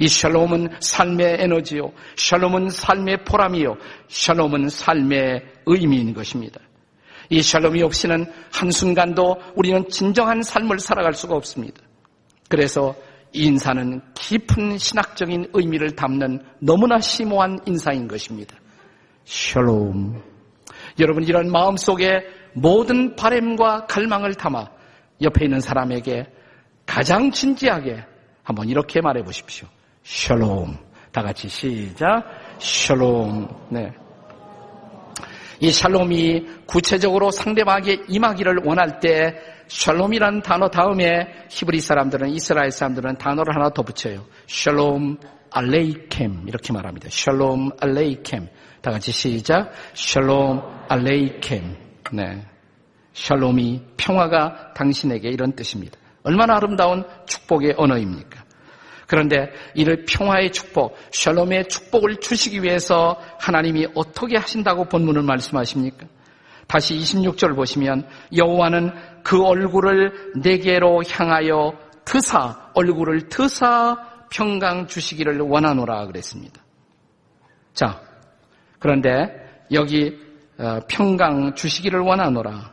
이 0.00 0.08
샬롬은 0.08 0.78
삶의 0.80 1.36
에너지요. 1.38 1.92
샬롬은 2.16 2.70
삶의 2.70 3.24
보람이요. 3.24 3.76
샬롬은 4.08 4.70
삶의 4.70 5.42
의미인 5.66 6.12
것입니다. 6.12 6.60
이 7.30 7.42
샬롬이 7.42 7.82
없이는 7.82 8.26
한순간도 8.52 9.36
우리는 9.54 9.88
진정한 9.88 10.42
삶을 10.42 10.78
살아갈 10.78 11.14
수가 11.14 11.34
없습니다. 11.34 11.80
그래서 12.48 12.94
인사는 13.32 14.00
깊은 14.14 14.78
신학적인 14.78 15.50
의미를 15.52 15.94
담는 15.94 16.40
너무나 16.60 16.98
심오한 17.00 17.58
인사인 17.66 18.08
것입니다. 18.08 18.56
샬롬. 19.24 20.22
여러분 20.98 21.24
이런 21.24 21.50
마음 21.50 21.76
속에 21.76 22.24
모든 22.54 23.16
바램과 23.16 23.86
갈망을 23.86 24.34
담아 24.34 24.66
옆에 25.20 25.44
있는 25.44 25.60
사람에게 25.60 26.26
가장 26.86 27.30
진지하게 27.30 28.04
한번 28.42 28.68
이렇게 28.68 29.00
말해 29.00 29.22
보십시오. 29.22 29.68
샬롬. 30.04 30.76
다 31.12 31.22
같이 31.22 31.48
시작. 31.48 32.24
샬롬. 32.58 33.48
네. 33.70 33.92
이 35.60 35.72
샬롬이 35.72 36.64
구체적으로 36.66 37.30
상대방에게 37.30 38.04
임하기를 38.08 38.62
원할 38.64 39.00
때 39.00 39.34
샬롬이라는 39.68 40.42
단어 40.42 40.68
다음에 40.68 41.26
히브리 41.50 41.80
사람들은 41.80 42.30
이스라엘 42.30 42.70
사람들은 42.70 43.18
단어를 43.18 43.54
하나 43.54 43.70
더 43.70 43.82
붙여요. 43.82 44.24
샬롬 44.46 45.18
알레이켐 45.50 46.46
이렇게 46.46 46.72
말합니다. 46.72 47.08
샬롬 47.10 47.70
알레이켐 47.80 48.48
다 48.80 48.90
같이 48.90 49.10
시작. 49.10 49.72
샬롬 49.94 50.62
알레이켐 50.88 51.62
네. 52.12 52.42
샬롬이 53.14 53.82
평화가 53.96 54.74
당신에게 54.74 55.28
이런 55.30 55.52
뜻입니다. 55.56 55.98
얼마나 56.22 56.56
아름다운 56.56 57.04
축복의 57.26 57.74
언어입니까? 57.76 58.45
그런데 59.06 59.52
이를 59.74 60.04
평화의 60.04 60.52
축복, 60.52 60.96
샬롬의 61.12 61.68
축복을 61.68 62.16
주시기 62.16 62.62
위해서 62.62 63.20
하나님이 63.38 63.88
어떻게 63.94 64.36
하신다고 64.36 64.86
본문을 64.86 65.22
말씀하십니까? 65.22 66.06
다시 66.66 66.96
26절 66.96 67.54
보시면 67.54 68.08
여호와는 68.36 68.90
그 69.22 69.42
얼굴을 69.44 70.32
내게로 70.42 71.02
향하여 71.08 71.72
트사 72.04 72.70
얼굴을 72.74 73.28
트사 73.28 73.96
평강 74.30 74.88
주시기를 74.88 75.40
원하노라 75.40 76.06
그랬습니다. 76.06 76.60
자, 77.72 78.00
그런데 78.80 79.30
여기 79.72 80.18
어, 80.58 80.80
평강 80.88 81.54
주시기를 81.54 82.00
원하노라 82.00 82.72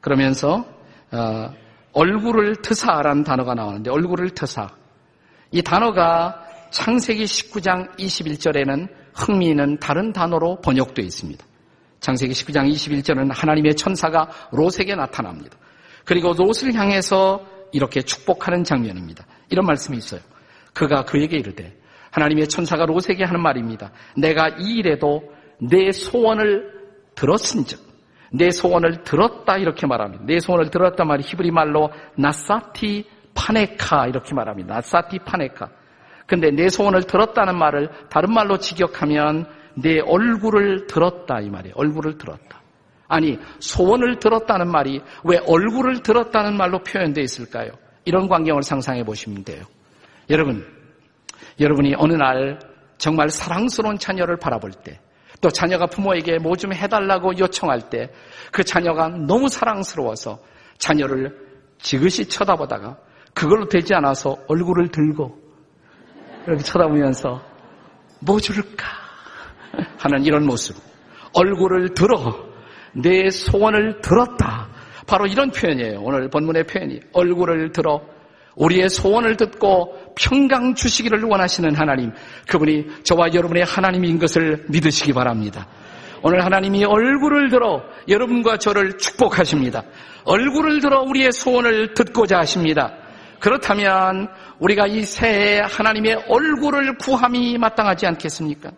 그러면서 0.00 0.64
어, 1.12 1.54
얼굴을 1.92 2.56
트사라는 2.56 3.24
단어가 3.24 3.54
나오는데 3.54 3.90
얼굴을 3.90 4.30
트사 4.30 4.68
이 5.52 5.62
단어가 5.62 6.44
창세기 6.70 7.24
19장 7.24 7.96
21절에는 7.96 8.88
흥미있는 9.14 9.78
다른 9.78 10.12
단어로 10.12 10.60
번역되어 10.60 11.04
있습니다. 11.04 11.44
창세기 12.00 12.32
19장 12.32 12.72
21절은 12.72 13.32
하나님의 13.32 13.74
천사가 13.74 14.30
롯에게 14.52 14.94
나타납니다. 14.94 15.56
그리고 16.04 16.32
롯을 16.32 16.74
향해서 16.74 17.44
이렇게 17.72 18.02
축복하는 18.02 18.64
장면입니다. 18.64 19.26
이런 19.50 19.66
말씀이 19.66 19.98
있어요. 19.98 20.20
그가 20.72 21.04
그에게 21.04 21.36
이르되 21.36 21.76
하나님의 22.10 22.48
천사가 22.48 22.86
롯에게 22.86 23.24
하는 23.24 23.42
말입니다. 23.42 23.90
내가 24.16 24.48
이 24.60 24.78
일에도 24.78 25.22
내 25.60 25.92
소원을 25.92 26.80
들었은즉 27.14 27.78
내 28.32 28.50
소원을 28.50 29.02
들었다 29.02 29.56
이렇게 29.58 29.86
말합니다. 29.86 30.24
내 30.24 30.38
소원을 30.38 30.70
들었다 30.70 31.04
말이 31.04 31.22
히브리 31.24 31.50
말로 31.50 31.90
나사티 32.16 33.04
파네카 33.40 34.06
이렇게 34.08 34.34
말합니다. 34.34 34.74
나사티 34.74 35.20
파네카. 35.20 35.70
근데 36.26 36.50
내 36.50 36.68
소원을 36.68 37.04
들었다는 37.04 37.56
말을 37.58 37.88
다른 38.10 38.34
말로 38.34 38.58
직역하면 38.58 39.46
내 39.74 39.98
얼굴을 40.00 40.86
들었다 40.86 41.40
이 41.40 41.48
말이에요. 41.48 41.74
얼굴을 41.76 42.18
들었다. 42.18 42.60
아니 43.08 43.38
소원을 43.58 44.18
들었다는 44.18 44.70
말이 44.70 45.00
왜 45.24 45.38
얼굴을 45.38 46.02
들었다는 46.02 46.56
말로 46.56 46.80
표현되어 46.80 47.24
있을까요? 47.24 47.70
이런 48.04 48.28
광경을 48.28 48.62
상상해 48.62 49.02
보시면 49.02 49.44
돼요. 49.44 49.64
여러분, 50.28 50.64
여러분이 51.58 51.94
어느 51.96 52.12
날 52.12 52.58
정말 52.98 53.30
사랑스러운 53.30 53.98
자녀를 53.98 54.36
바라볼 54.36 54.70
때, 54.72 55.00
또 55.40 55.48
자녀가 55.48 55.86
부모에게 55.86 56.38
뭐 56.38 56.54
좀 56.54 56.72
해달라고 56.72 57.38
요청할 57.38 57.88
때, 57.90 58.10
그 58.52 58.62
자녀가 58.62 59.08
너무 59.08 59.48
사랑스러워서 59.48 60.38
자녀를 60.78 61.34
지그시 61.78 62.28
쳐다보다가 62.28 62.96
그걸로 63.34 63.68
되지 63.68 63.94
않아서 63.94 64.36
얼굴을 64.48 64.88
들고 64.88 65.38
이렇게 66.46 66.62
쳐다보면서 66.62 67.42
뭐 68.20 68.38
줄까 68.40 68.86
하는 69.98 70.24
이런 70.24 70.46
모습. 70.46 70.76
얼굴을 71.32 71.94
들어 71.94 72.50
내 72.92 73.30
소원을 73.30 74.00
들었다. 74.00 74.68
바로 75.06 75.26
이런 75.26 75.50
표현이에요. 75.50 76.00
오늘 76.02 76.28
본문의 76.28 76.64
표현이. 76.64 77.00
얼굴을 77.12 77.72
들어 77.72 78.00
우리의 78.56 78.88
소원을 78.88 79.36
듣고 79.36 80.12
평강 80.16 80.74
주시기를 80.74 81.22
원하시는 81.24 81.74
하나님. 81.76 82.12
그분이 82.48 83.04
저와 83.04 83.32
여러분의 83.32 83.64
하나님인 83.64 84.18
것을 84.18 84.66
믿으시기 84.68 85.12
바랍니다. 85.12 85.66
오늘 86.22 86.44
하나님이 86.44 86.84
얼굴을 86.84 87.48
들어 87.48 87.82
여러분과 88.08 88.58
저를 88.58 88.98
축복하십니다. 88.98 89.84
얼굴을 90.24 90.80
들어 90.80 91.00
우리의 91.02 91.32
소원을 91.32 91.94
듣고자 91.94 92.38
하십니다. 92.38 92.92
그렇다면 93.40 94.28
우리가 94.58 94.86
이 94.86 95.02
새해에 95.02 95.60
하나님의 95.60 96.26
얼굴을 96.28 96.98
구함이 96.98 97.58
마땅하지 97.58 98.06
않겠습니까? 98.06 98.70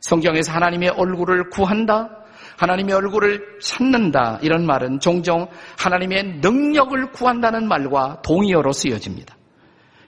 성경에서 0.00 0.52
하나님의 0.52 0.90
얼굴을 0.90 1.50
구한다, 1.50 2.08
하나님의 2.56 2.94
얼굴을 2.94 3.58
찾는다 3.60 4.38
이런 4.40 4.64
말은 4.64 5.00
종종 5.00 5.48
하나님의 5.78 6.38
능력을 6.40 7.10
구한다는 7.10 7.68
말과 7.68 8.22
동의어로 8.22 8.72
쓰여집니다. 8.72 9.36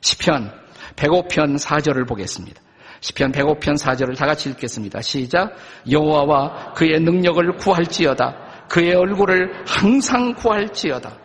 시편 0.01 0.53
105편 0.97 1.59
4절을 1.59 2.09
보겠습니다. 2.09 2.61
시편 3.01 3.33
105편 3.33 3.77
4절을 3.77 4.17
다 4.17 4.27
같이 4.27 4.51
읽겠습니다. 4.51 5.01
시작. 5.03 5.55
여호와와 5.91 6.73
그의 6.75 7.01
능력을 7.01 7.57
구할지어다. 7.57 8.67
그의 8.69 8.95
얼굴을 8.95 9.65
항상 9.67 10.35
구할지어다. 10.35 11.17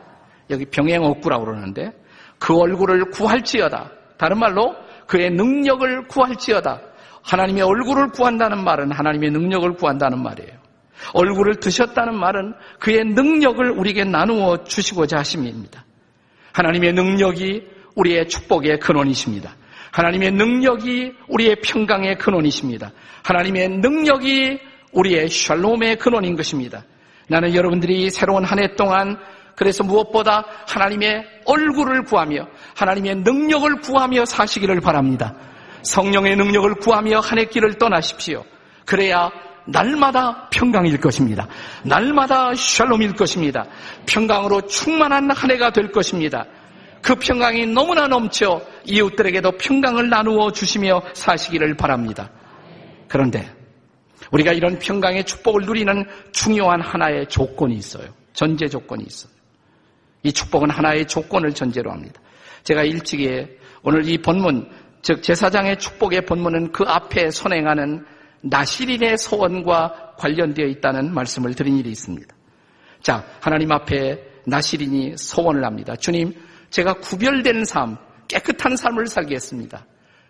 여기 0.49 0.65
병행옥구라고 0.65 1.45
그러는데 1.45 1.91
그 2.43 2.53
얼굴을 2.59 3.05
구할지어다. 3.11 3.89
다른 4.17 4.37
말로 4.37 4.75
그의 5.07 5.29
능력을 5.29 6.09
구할지어다. 6.09 6.81
하나님의 7.21 7.63
얼굴을 7.63 8.09
구한다는 8.09 8.65
말은 8.65 8.91
하나님의 8.91 9.31
능력을 9.31 9.75
구한다는 9.75 10.21
말이에요. 10.21 10.51
얼굴을 11.13 11.61
드셨다는 11.61 12.19
말은 12.19 12.53
그의 12.81 13.05
능력을 13.05 13.71
우리에게 13.71 14.03
나누어 14.03 14.65
주시고자 14.65 15.19
하심입니다. 15.19 15.85
하나님의 16.51 16.91
능력이 16.91 17.63
우리의 17.95 18.27
축복의 18.27 18.79
근원이십니다. 18.79 19.55
하나님의 19.93 20.31
능력이 20.31 21.13
우리의 21.29 21.61
평강의 21.63 22.17
근원이십니다. 22.17 22.91
하나님의 23.23 23.69
능력이 23.69 24.59
우리의 24.91 25.29
샬롬의 25.29 25.95
근원인 25.95 26.35
것입니다. 26.35 26.83
나는 27.29 27.55
여러분들이 27.55 28.09
새로운 28.09 28.43
한 28.43 28.59
해 28.59 28.75
동안 28.75 29.17
그래서 29.55 29.83
무엇보다 29.83 30.45
하나님의 30.67 31.25
얼굴을 31.45 32.03
구하며 32.05 32.47
하나님의 32.75 33.17
능력을 33.17 33.81
구하며 33.81 34.25
사시기를 34.25 34.81
바랍니다. 34.81 35.35
성령의 35.83 36.35
능력을 36.37 36.75
구하며 36.75 37.19
한 37.19 37.39
해 37.39 37.45
길을 37.45 37.77
떠나십시오. 37.77 38.43
그래야 38.85 39.31
날마다 39.65 40.49
평강일 40.49 40.99
것입니다. 40.99 41.47
날마다 41.83 42.53
샬롬일 42.55 43.13
것입니다. 43.13 43.65
평강으로 44.05 44.61
충만한 44.67 45.31
한 45.31 45.51
해가 45.51 45.71
될 45.71 45.91
것입니다. 45.91 46.45
그 47.01 47.15
평강이 47.15 47.67
너무나 47.67 48.07
넘쳐 48.07 48.61
이웃들에게도 48.85 49.57
평강을 49.57 50.09
나누어 50.09 50.51
주시며 50.51 51.01
사시기를 51.13 51.75
바랍니다. 51.75 52.29
그런데 53.07 53.49
우리가 54.31 54.53
이런 54.53 54.79
평강의 54.79 55.25
축복을 55.25 55.65
누리는 55.65 56.05
중요한 56.31 56.81
하나의 56.81 57.27
조건이 57.27 57.75
있어요. 57.75 58.05
전제 58.33 58.67
조건이 58.67 59.03
있어요. 59.03 59.32
이 60.23 60.31
축복은 60.31 60.69
하나의 60.69 61.05
조건을 61.07 61.53
전제로 61.53 61.91
합니다. 61.91 62.19
제가 62.63 62.83
일찍이 62.83 63.45
오늘 63.83 64.07
이 64.07 64.17
본문, 64.17 64.69
즉 65.01 65.21
제사장의 65.21 65.79
축복의 65.79 66.25
본문은 66.25 66.71
그 66.71 66.83
앞에 66.87 67.29
선행하는 67.29 68.05
나시린의 68.41 69.17
소원과 69.17 70.15
관련되어 70.17 70.65
있다는 70.65 71.13
말씀을 71.13 71.53
드린 71.53 71.77
일이 71.77 71.91
있습니다. 71.91 72.33
자, 73.01 73.25
하나님 73.41 73.71
앞에 73.71 74.17
나시린이 74.45 75.17
소원을 75.17 75.65
합니다. 75.65 75.95
주님, 75.95 76.33
제가 76.69 76.95
구별된 76.95 77.65
삶, 77.65 77.97
깨끗한 78.27 78.77
삶을 78.77 79.07
살겠습니다. 79.07 79.85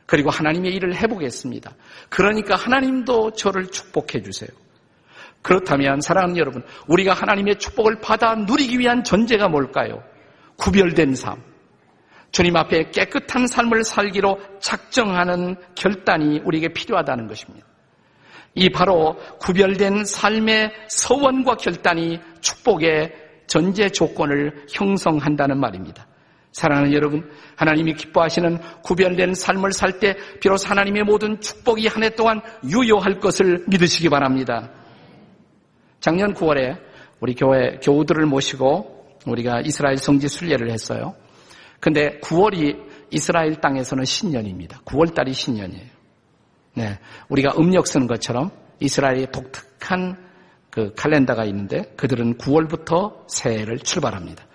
그리고 0.06 0.30
하나님의 0.30 0.74
일을 0.74 0.96
해보겠습니다. 0.96 1.74
그러니까 2.10 2.56
하나님도 2.56 3.32
저를 3.34 3.68
축복해 3.68 4.22
주세요. 4.22 4.50
그렇다면 5.44 6.02
사랑하는 6.02 6.38
여러분, 6.38 6.64
우리가 6.88 7.14
하나님의 7.14 7.60
축복을 7.60 8.00
받아 8.02 8.34
누리기 8.34 8.80
위한 8.80 9.04
전제가 9.04 9.48
뭘까요? 9.50 10.02
구별된 10.58 11.16
삶. 11.16 11.42
주님 12.32 12.56
앞에 12.56 12.90
깨끗한 12.92 13.46
삶을 13.46 13.84
살기로 13.84 14.40
작정하는 14.60 15.56
결단이 15.76 16.40
우리에게 16.44 16.70
필요하다는 16.70 17.28
것입니다. 17.28 17.68
이 18.56 18.70
바로 18.70 19.18
구별된 19.40 20.06
삶의 20.06 20.72
서원과 20.88 21.58
결단이 21.58 22.20
축복의 22.42 23.14
전제 23.48 23.90
조건을 23.90 24.66
형성한다는 24.72 25.60
말입니다. 25.60 26.08
사랑하는 26.54 26.94
여러분, 26.94 27.30
하나님이 27.56 27.94
기뻐하시는 27.96 28.60
구별된 28.84 29.34
삶을 29.34 29.74
살 29.74 30.00
때 30.00 30.16
비로소 30.40 30.70
하나님의 30.70 31.04
모든 31.04 31.40
축복이 31.42 31.88
한 31.88 32.04
해 32.04 32.10
동안 32.12 32.42
유효할 32.64 33.20
것을 33.20 33.66
믿으시기 33.68 34.10
바랍니다. 34.10 34.70
작년 36.04 36.34
9월에 36.34 36.78
우리 37.22 37.34
교회 37.34 37.78
교우들을 37.82 38.26
모시고 38.26 39.20
우리가 39.26 39.62
이스라엘 39.62 39.96
성지 39.96 40.28
순례를 40.28 40.70
했어요. 40.70 41.16
근데 41.80 42.20
9월이 42.20 42.78
이스라엘 43.10 43.62
땅에서는 43.62 44.04
신년입니다. 44.04 44.82
9월달이 44.82 45.34
신년이에요. 45.34 45.88
네. 46.74 47.00
우리가 47.30 47.54
음력 47.58 47.88
쓰는 47.88 48.08
것처럼 48.08 48.52
이스라엘의 48.82 49.32
독특한 49.32 50.22
그 50.70 50.94
칼렌더가 50.94 51.46
있는데 51.46 51.84
그들은 51.96 52.38
9월부터 52.38 53.24
새해를 53.30 53.80
출발합니다. 53.80 54.46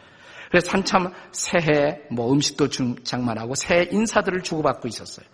그래서 0.50 0.70
한참 0.70 1.14
새해 1.32 2.02
뭐 2.10 2.30
음식도 2.30 2.68
장만하고 3.04 3.54
새해 3.54 3.88
인사들을 3.90 4.42
주고받고 4.42 4.86
있었어요. 4.86 5.24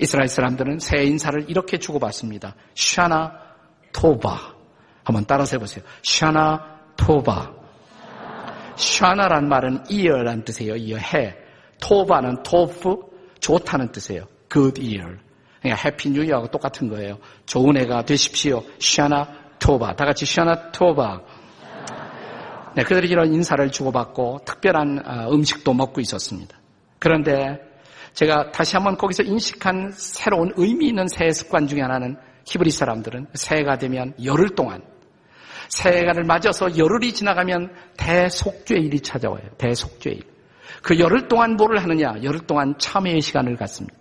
이스라엘 0.00 0.26
사람들은 0.26 0.80
새해 0.80 1.04
인사를 1.04 1.48
이렇게 1.48 1.78
주고받습니다. 1.78 2.56
샤나 2.74 3.38
토바. 3.92 4.53
한번 5.04 5.24
따라서 5.26 5.56
해보세요. 5.56 5.84
샤나 6.02 6.80
토바. 6.96 7.52
샤나란 8.76 9.48
말은 9.48 9.84
이어란 9.88 10.44
뜻이에요. 10.44 10.76
이어 10.76 10.96
해. 10.96 11.36
토바는 11.80 12.42
토프 12.42 12.96
좋다는 13.40 13.92
뜻이에요. 13.92 14.26
good 14.50 14.80
year. 14.80 15.18
그러니까 15.60 15.82
해피 15.88 16.10
뉴이어하고 16.10 16.50
똑같은 16.50 16.88
거예요. 16.88 17.18
좋은 17.46 17.76
해가 17.76 18.04
되십시오. 18.04 18.62
샤나 18.80 19.28
토바. 19.58 19.94
다 19.96 20.04
같이 20.04 20.24
샤나 20.24 20.72
토바. 20.72 21.20
네, 22.76 22.82
그들이 22.82 23.08
이런 23.08 23.32
인사를 23.32 23.70
주고받고 23.70 24.40
특별한 24.44 25.02
어, 25.06 25.32
음식도 25.32 25.72
먹고 25.74 26.00
있었습니다. 26.00 26.58
그런데 26.98 27.60
제가 28.14 28.50
다시 28.50 28.76
한번 28.76 28.96
거기서 28.96 29.22
인식한 29.22 29.92
새로운 29.92 30.52
의미 30.56 30.88
있는 30.88 31.06
새해 31.06 31.32
습관 31.32 31.66
중에 31.66 31.82
하나는 31.82 32.16
히브리 32.46 32.70
사람들은 32.70 33.28
새해가 33.34 33.78
되면 33.78 34.14
열흘 34.24 34.54
동안 34.54 34.82
새해를 35.68 36.24
맞아서 36.24 36.76
열흘이 36.76 37.12
지나가면 37.12 37.72
대속죄일이 37.96 39.00
찾아와요. 39.00 39.42
대속죄일. 39.58 40.22
그 40.82 40.98
열흘 40.98 41.28
동안 41.28 41.56
뭐를 41.56 41.82
하느냐? 41.82 42.14
열흘 42.22 42.40
동안 42.40 42.74
참회의 42.78 43.20
시간을 43.20 43.56
갖습니다. 43.56 43.96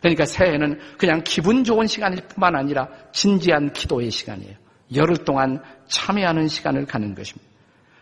그러니까 0.00 0.26
새해는 0.26 0.78
그냥 0.98 1.22
기분 1.24 1.64
좋은 1.64 1.86
시간일 1.86 2.26
뿐만 2.28 2.54
아니라 2.56 2.88
진지한 3.12 3.72
기도의 3.72 4.10
시간이에요. 4.10 4.54
열흘 4.94 5.16
동안 5.24 5.62
참여하는 5.88 6.46
시간을 6.48 6.84
가는 6.86 7.14
것입니다. 7.14 7.50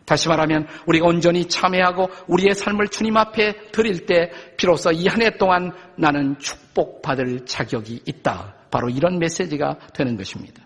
다시 0.05 0.29
말하면 0.29 0.67
우리가 0.87 1.07
온전히 1.07 1.47
참회하고 1.47 2.09
우리의 2.27 2.55
삶을 2.57 2.89
주님 2.89 3.17
앞에 3.17 3.71
드릴 3.71 4.05
때 4.05 4.31
비로소 4.57 4.91
이 4.91 5.07
한 5.07 5.23
해 5.23 5.37
동안 5.39 5.73
나는 5.97 6.37
축복받을 6.41 7.47
자격이 7.47 8.03
있다. 8.05 8.57
바로 8.71 8.89
이런 8.89 9.19
메시지가 9.21 9.79
되는 9.95 10.17
것입니다. 10.17 10.61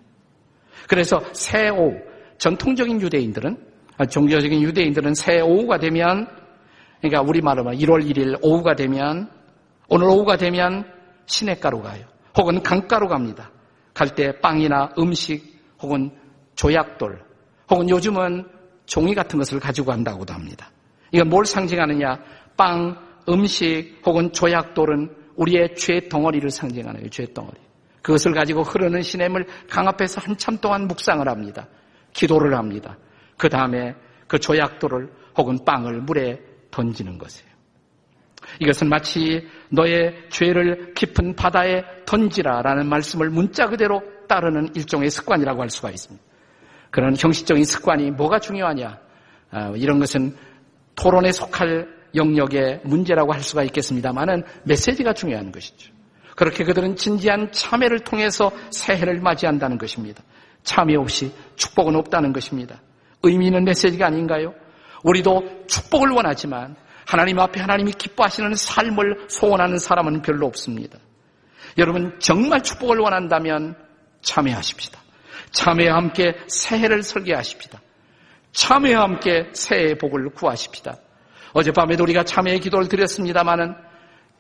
그래서 0.89 1.21
새 1.33 1.69
오후, 1.69 1.97
전통적인 2.39 3.01
유대인들은, 3.01 3.57
아, 3.99 4.07
종교적인 4.07 4.63
유대인들은 4.63 5.15
새 5.15 5.41
오후가 5.41 5.79
되면, 5.79 6.29
그러니까 7.01 7.23
우리말로 7.23 7.65
말 7.65 7.77
1월 7.77 8.05
1일 8.05 8.39
오후가 8.43 8.75
되면, 8.75 9.31
오늘 9.89 10.09
오후가 10.09 10.37
되면 10.37 10.85
시냇가로 11.27 11.83
가요. 11.83 12.05
혹은 12.37 12.63
강가로 12.63 13.09
갑니다. 13.09 13.51
갈 13.95 14.15
때 14.15 14.39
빵이나 14.41 14.93
음식 14.99 15.43
혹은 15.81 16.11
조약돌 16.55 17.19
혹은 17.71 17.89
요즘은 17.89 18.45
종이 18.85 19.15
같은 19.15 19.39
것을 19.39 19.59
가지고 19.59 19.87
간다고도 19.89 20.35
합니다. 20.35 20.71
이건 21.13 21.29
뭘 21.31 21.47
상징하느냐? 21.47 22.19
빵, 22.57 22.97
음식 23.29 24.01
혹은 24.05 24.33
조약돌은 24.33 25.11
우리의 25.37 25.75
죄 25.77 26.09
덩어리를 26.09 26.49
상징하는. 26.51 27.11
죄 27.11 27.25
덩어리. 27.33 27.57
그것을 28.03 28.33
가지고 28.33 28.63
흐르는 28.63 29.03
시냇을 29.03 29.47
강 29.69 29.89
앞에서 29.89 30.21
한참 30.21 30.59
동안 30.59 30.87
묵상을 30.87 31.27
합니다. 31.29 31.67
기도를 32.17 32.57
합니다. 32.57 32.97
그 33.37 33.49
다음에 33.49 33.95
그 34.27 34.39
조약돌을 34.39 35.13
혹은 35.37 35.65
빵을 35.65 36.01
물에 36.01 36.41
던지는 36.71 37.19
것이에요. 37.19 37.47
이것은 38.61 38.89
마치 38.89 39.47
너의 39.71 40.15
죄를 40.31 40.95
깊은 40.95 41.37
바다에 41.37 41.83
던지라라는 42.07 42.89
말씀을 42.89 43.31
문자 43.31 43.67
그대로 43.67 44.03
따르는 44.29 44.71
일종의 44.75 45.11
습관이라고 45.11 45.61
할 45.61 45.71
수가 45.71 45.91
있습니다. 45.91 46.25
그런 46.91 47.15
형식적인 47.17 47.65
습관이 47.65 48.11
뭐가 48.13 48.39
중요하냐? 48.39 48.99
아, 49.51 49.73
이런 49.77 49.99
것은 49.99 50.35
토론에 50.95 51.33
속할 51.33 51.87
영역의 52.15 52.81
문제라고 52.85 53.33
할 53.33 53.43
수가 53.43 53.63
있겠습니다만은 53.65 54.45
메시지가 54.65 55.13
중요한 55.13 55.53
것이죠. 55.53 55.93
그렇게 56.35 56.65
그들은 56.65 56.97
진지한 56.97 57.51
참회를 57.53 58.01
통해서 58.01 58.51
새해를 58.71 59.21
맞이한다는 59.21 59.77
것입니다. 59.77 60.23
참회 60.67 60.97
없이 60.97 61.33
축복은 61.55 61.95
없다는 61.95 62.33
것입니다. 62.33 62.83
의미 63.23 63.47
있는 63.47 63.65
메시지가 63.65 64.07
아닌가요? 64.07 64.53
우리도 65.05 65.67
축복을 65.69 66.11
원하지만 66.11 66.75
하나님 67.07 67.39
앞에 67.39 67.61
하나님이 67.61 67.93
기뻐하시는 67.93 68.53
삶을 68.55 69.27
소원하는 69.29 69.79
사람은 69.79 70.23
별로 70.23 70.47
없습니다. 70.47 70.99
여러분 71.79 72.19
정말 72.19 72.63
축복을 72.63 72.99
원한다면 72.99 73.77
참회하십시다. 74.23 75.01
참회와 75.53 75.97
함께 75.97 76.35
새해를 76.49 77.05
설계하십시다. 77.05 77.81
참회와 78.51 79.03
함께 79.03 79.49
새해의 79.53 79.99
복을 79.99 80.31
구하십시다. 80.31 80.97
어젯밤에도 81.53 82.03
우리가 82.03 82.25
참회의 82.25 82.59
기도를 82.59 82.89
드렸습니다마는 82.89 83.77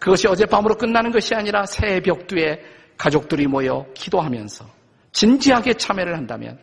그것이 0.00 0.26
어젯밤으로 0.26 0.76
끝나는 0.76 1.12
것이 1.12 1.36
아니라 1.36 1.64
새해 1.66 2.00
벽두에 2.00 2.60
가족들이 2.98 3.46
모여 3.46 3.86
기도하면서 3.94 4.75
진지하게 5.16 5.74
참회를 5.74 6.14
한다면 6.14 6.58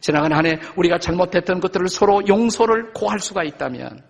지나간 0.00 0.32
한 0.32 0.46
해 0.46 0.58
우리가 0.76 0.98
잘못했던 0.98 1.60
것들을 1.60 1.88
서로 1.88 2.26
용서를 2.26 2.92
고할 2.94 3.20
수가 3.20 3.44
있다면 3.44 4.02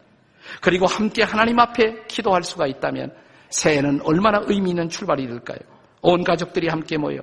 그리고 0.60 0.86
함께 0.86 1.24
하나님 1.24 1.58
앞에 1.58 2.04
기도할 2.06 2.44
수가 2.44 2.68
있다면 2.68 3.12
새해는 3.48 4.00
얼마나 4.04 4.40
의미 4.46 4.70
있는 4.70 4.88
출발이 4.88 5.26
될까요? 5.26 5.58
온 6.02 6.22
가족들이 6.22 6.68
함께 6.68 6.96
모여 6.96 7.20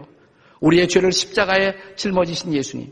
우리의 0.60 0.90
죄를 0.90 1.14
십자가에 1.14 1.74
짊어지신 1.96 2.54
예수님 2.54 2.92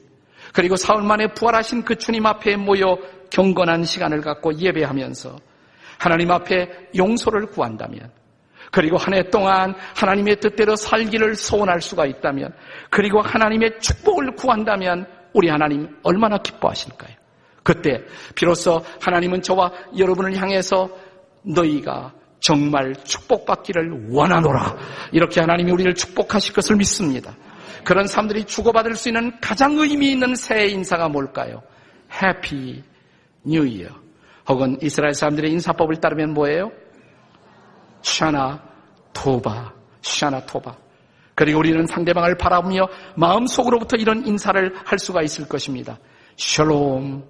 그리고 0.53 0.77
사흘 0.77 1.03
만에 1.03 1.27
부활하신 1.33 1.83
그 1.83 1.95
주님 1.97 2.25
앞에 2.25 2.55
모여 2.55 2.97
경건한 3.29 3.83
시간을 3.83 4.21
갖고 4.21 4.57
예배하면서 4.57 5.35
하나님 5.97 6.31
앞에 6.31 6.91
용서를 6.95 7.47
구한다면 7.47 8.09
그리고 8.75 8.97
한 8.97 9.13
해 9.13 9.23
동안 9.29 9.73
하나님의 9.95 10.41
뜻대로 10.41 10.75
살기를 10.75 11.35
소원할 11.35 11.79
수가 11.79 12.05
있다면 12.07 12.53
그리고 12.89 13.21
하나님의 13.21 13.79
축복을 13.79 14.35
구한다면 14.35 15.07
우리 15.33 15.47
하나님 15.47 15.95
얼마나 16.03 16.37
기뻐하실까요? 16.39 17.15
그때 17.63 18.01
비로소 18.35 18.83
하나님은 18.99 19.43
저와 19.43 19.71
여러분을 19.97 20.35
향해서 20.35 20.89
너희가 21.43 22.11
정말 22.41 22.93
축복받기를 23.01 24.09
원하노라. 24.11 24.75
이렇게 25.13 25.39
하나님이 25.39 25.71
우리를 25.71 25.95
축복하실 25.95 26.53
것을 26.53 26.75
믿습니다. 26.75 27.33
그런 27.85 28.07
사람들이 28.07 28.43
주고받을 28.43 28.95
수 28.95 29.07
있는 29.07 29.31
가장 29.39 29.77
의미 29.79 30.11
있는 30.11 30.35
새해 30.35 30.67
인사가 30.67 31.07
뭘까요? 31.07 31.63
Happy 32.21 32.83
New 33.45 33.65
Year. 33.65 33.87
혹은 34.49 34.77
이스라엘 34.81 35.13
사람들의 35.13 35.49
인사법을 35.49 36.01
따르면 36.01 36.33
뭐예요? 36.33 36.71
샤나 38.01 38.61
토바, 39.25 39.73
샤나 40.03 40.45
토바. 40.45 40.77
그리고 41.33 41.57
우리는 41.57 41.87
상대방을 41.87 42.37
바라보며 42.37 42.87
마음속으로부터 43.15 43.97
이런 43.97 44.23
인사를 44.23 44.75
할 44.85 44.99
수가 44.99 45.23
있을 45.23 45.47
것입니다. 45.47 45.97
샬롬 46.37 47.25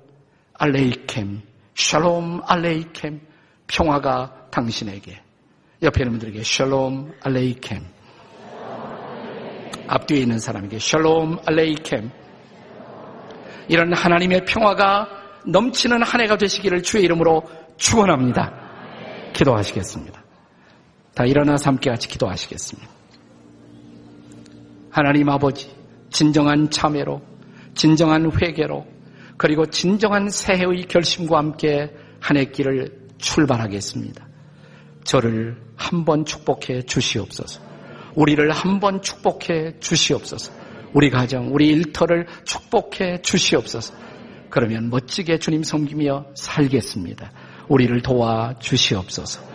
알레이켐, 0.55 1.41
샬롬 1.73 2.41
알레이켐, 2.45 3.21
평화가 3.67 4.49
당신에게. 4.51 5.21
옆에 5.83 6.01
있는 6.01 6.19
분들에게 6.19 6.43
샬롬 6.43 7.13
알레이켐. 7.23 7.81
앞뒤에 9.87 10.19
있는 10.19 10.37
사람에게 10.37 10.77
샬롬 10.79 11.39
알레이켐. 11.45 12.11
이런 13.69 13.93
하나님의 13.93 14.43
평화가 14.43 15.07
넘치는 15.47 16.03
한 16.03 16.21
해가 16.21 16.35
되시기를 16.35 16.83
주의 16.83 17.05
이름으로 17.05 17.43
축원합니다. 17.77 18.51
기도하시겠습니다. 19.31 20.24
다 21.15 21.25
일어나서 21.25 21.71
함께 21.71 21.89
같이 21.89 22.07
기도하시겠습니다. 22.07 22.87
하나님 24.91 25.29
아버지, 25.29 25.73
진정한 26.11 26.69
참회로, 26.69 27.21
진정한 27.73 28.31
회개로, 28.31 28.85
그리고 29.37 29.65
진정한 29.65 30.29
새해의 30.29 30.87
결심과 30.87 31.37
함께 31.37 31.91
한 32.19 32.37
해 32.37 32.45
길을 32.45 33.05
출발하겠습니다. 33.17 34.27
저를 35.03 35.57
한번 35.75 36.25
축복해 36.25 36.83
주시옵소서. 36.83 37.61
우리를 38.15 38.49
한번 38.51 39.01
축복해 39.01 39.79
주시옵소서. 39.79 40.51
우리 40.93 41.09
가정, 41.09 41.53
우리 41.53 41.67
일터를 41.67 42.25
축복해 42.45 43.21
주시옵소서. 43.21 43.93
그러면 44.49 44.89
멋지게 44.89 45.37
주님 45.37 45.63
섬기며 45.63 46.27
살겠습니다. 46.35 47.31
우리를 47.67 48.01
도와 48.01 48.55
주시옵소서. 48.59 49.54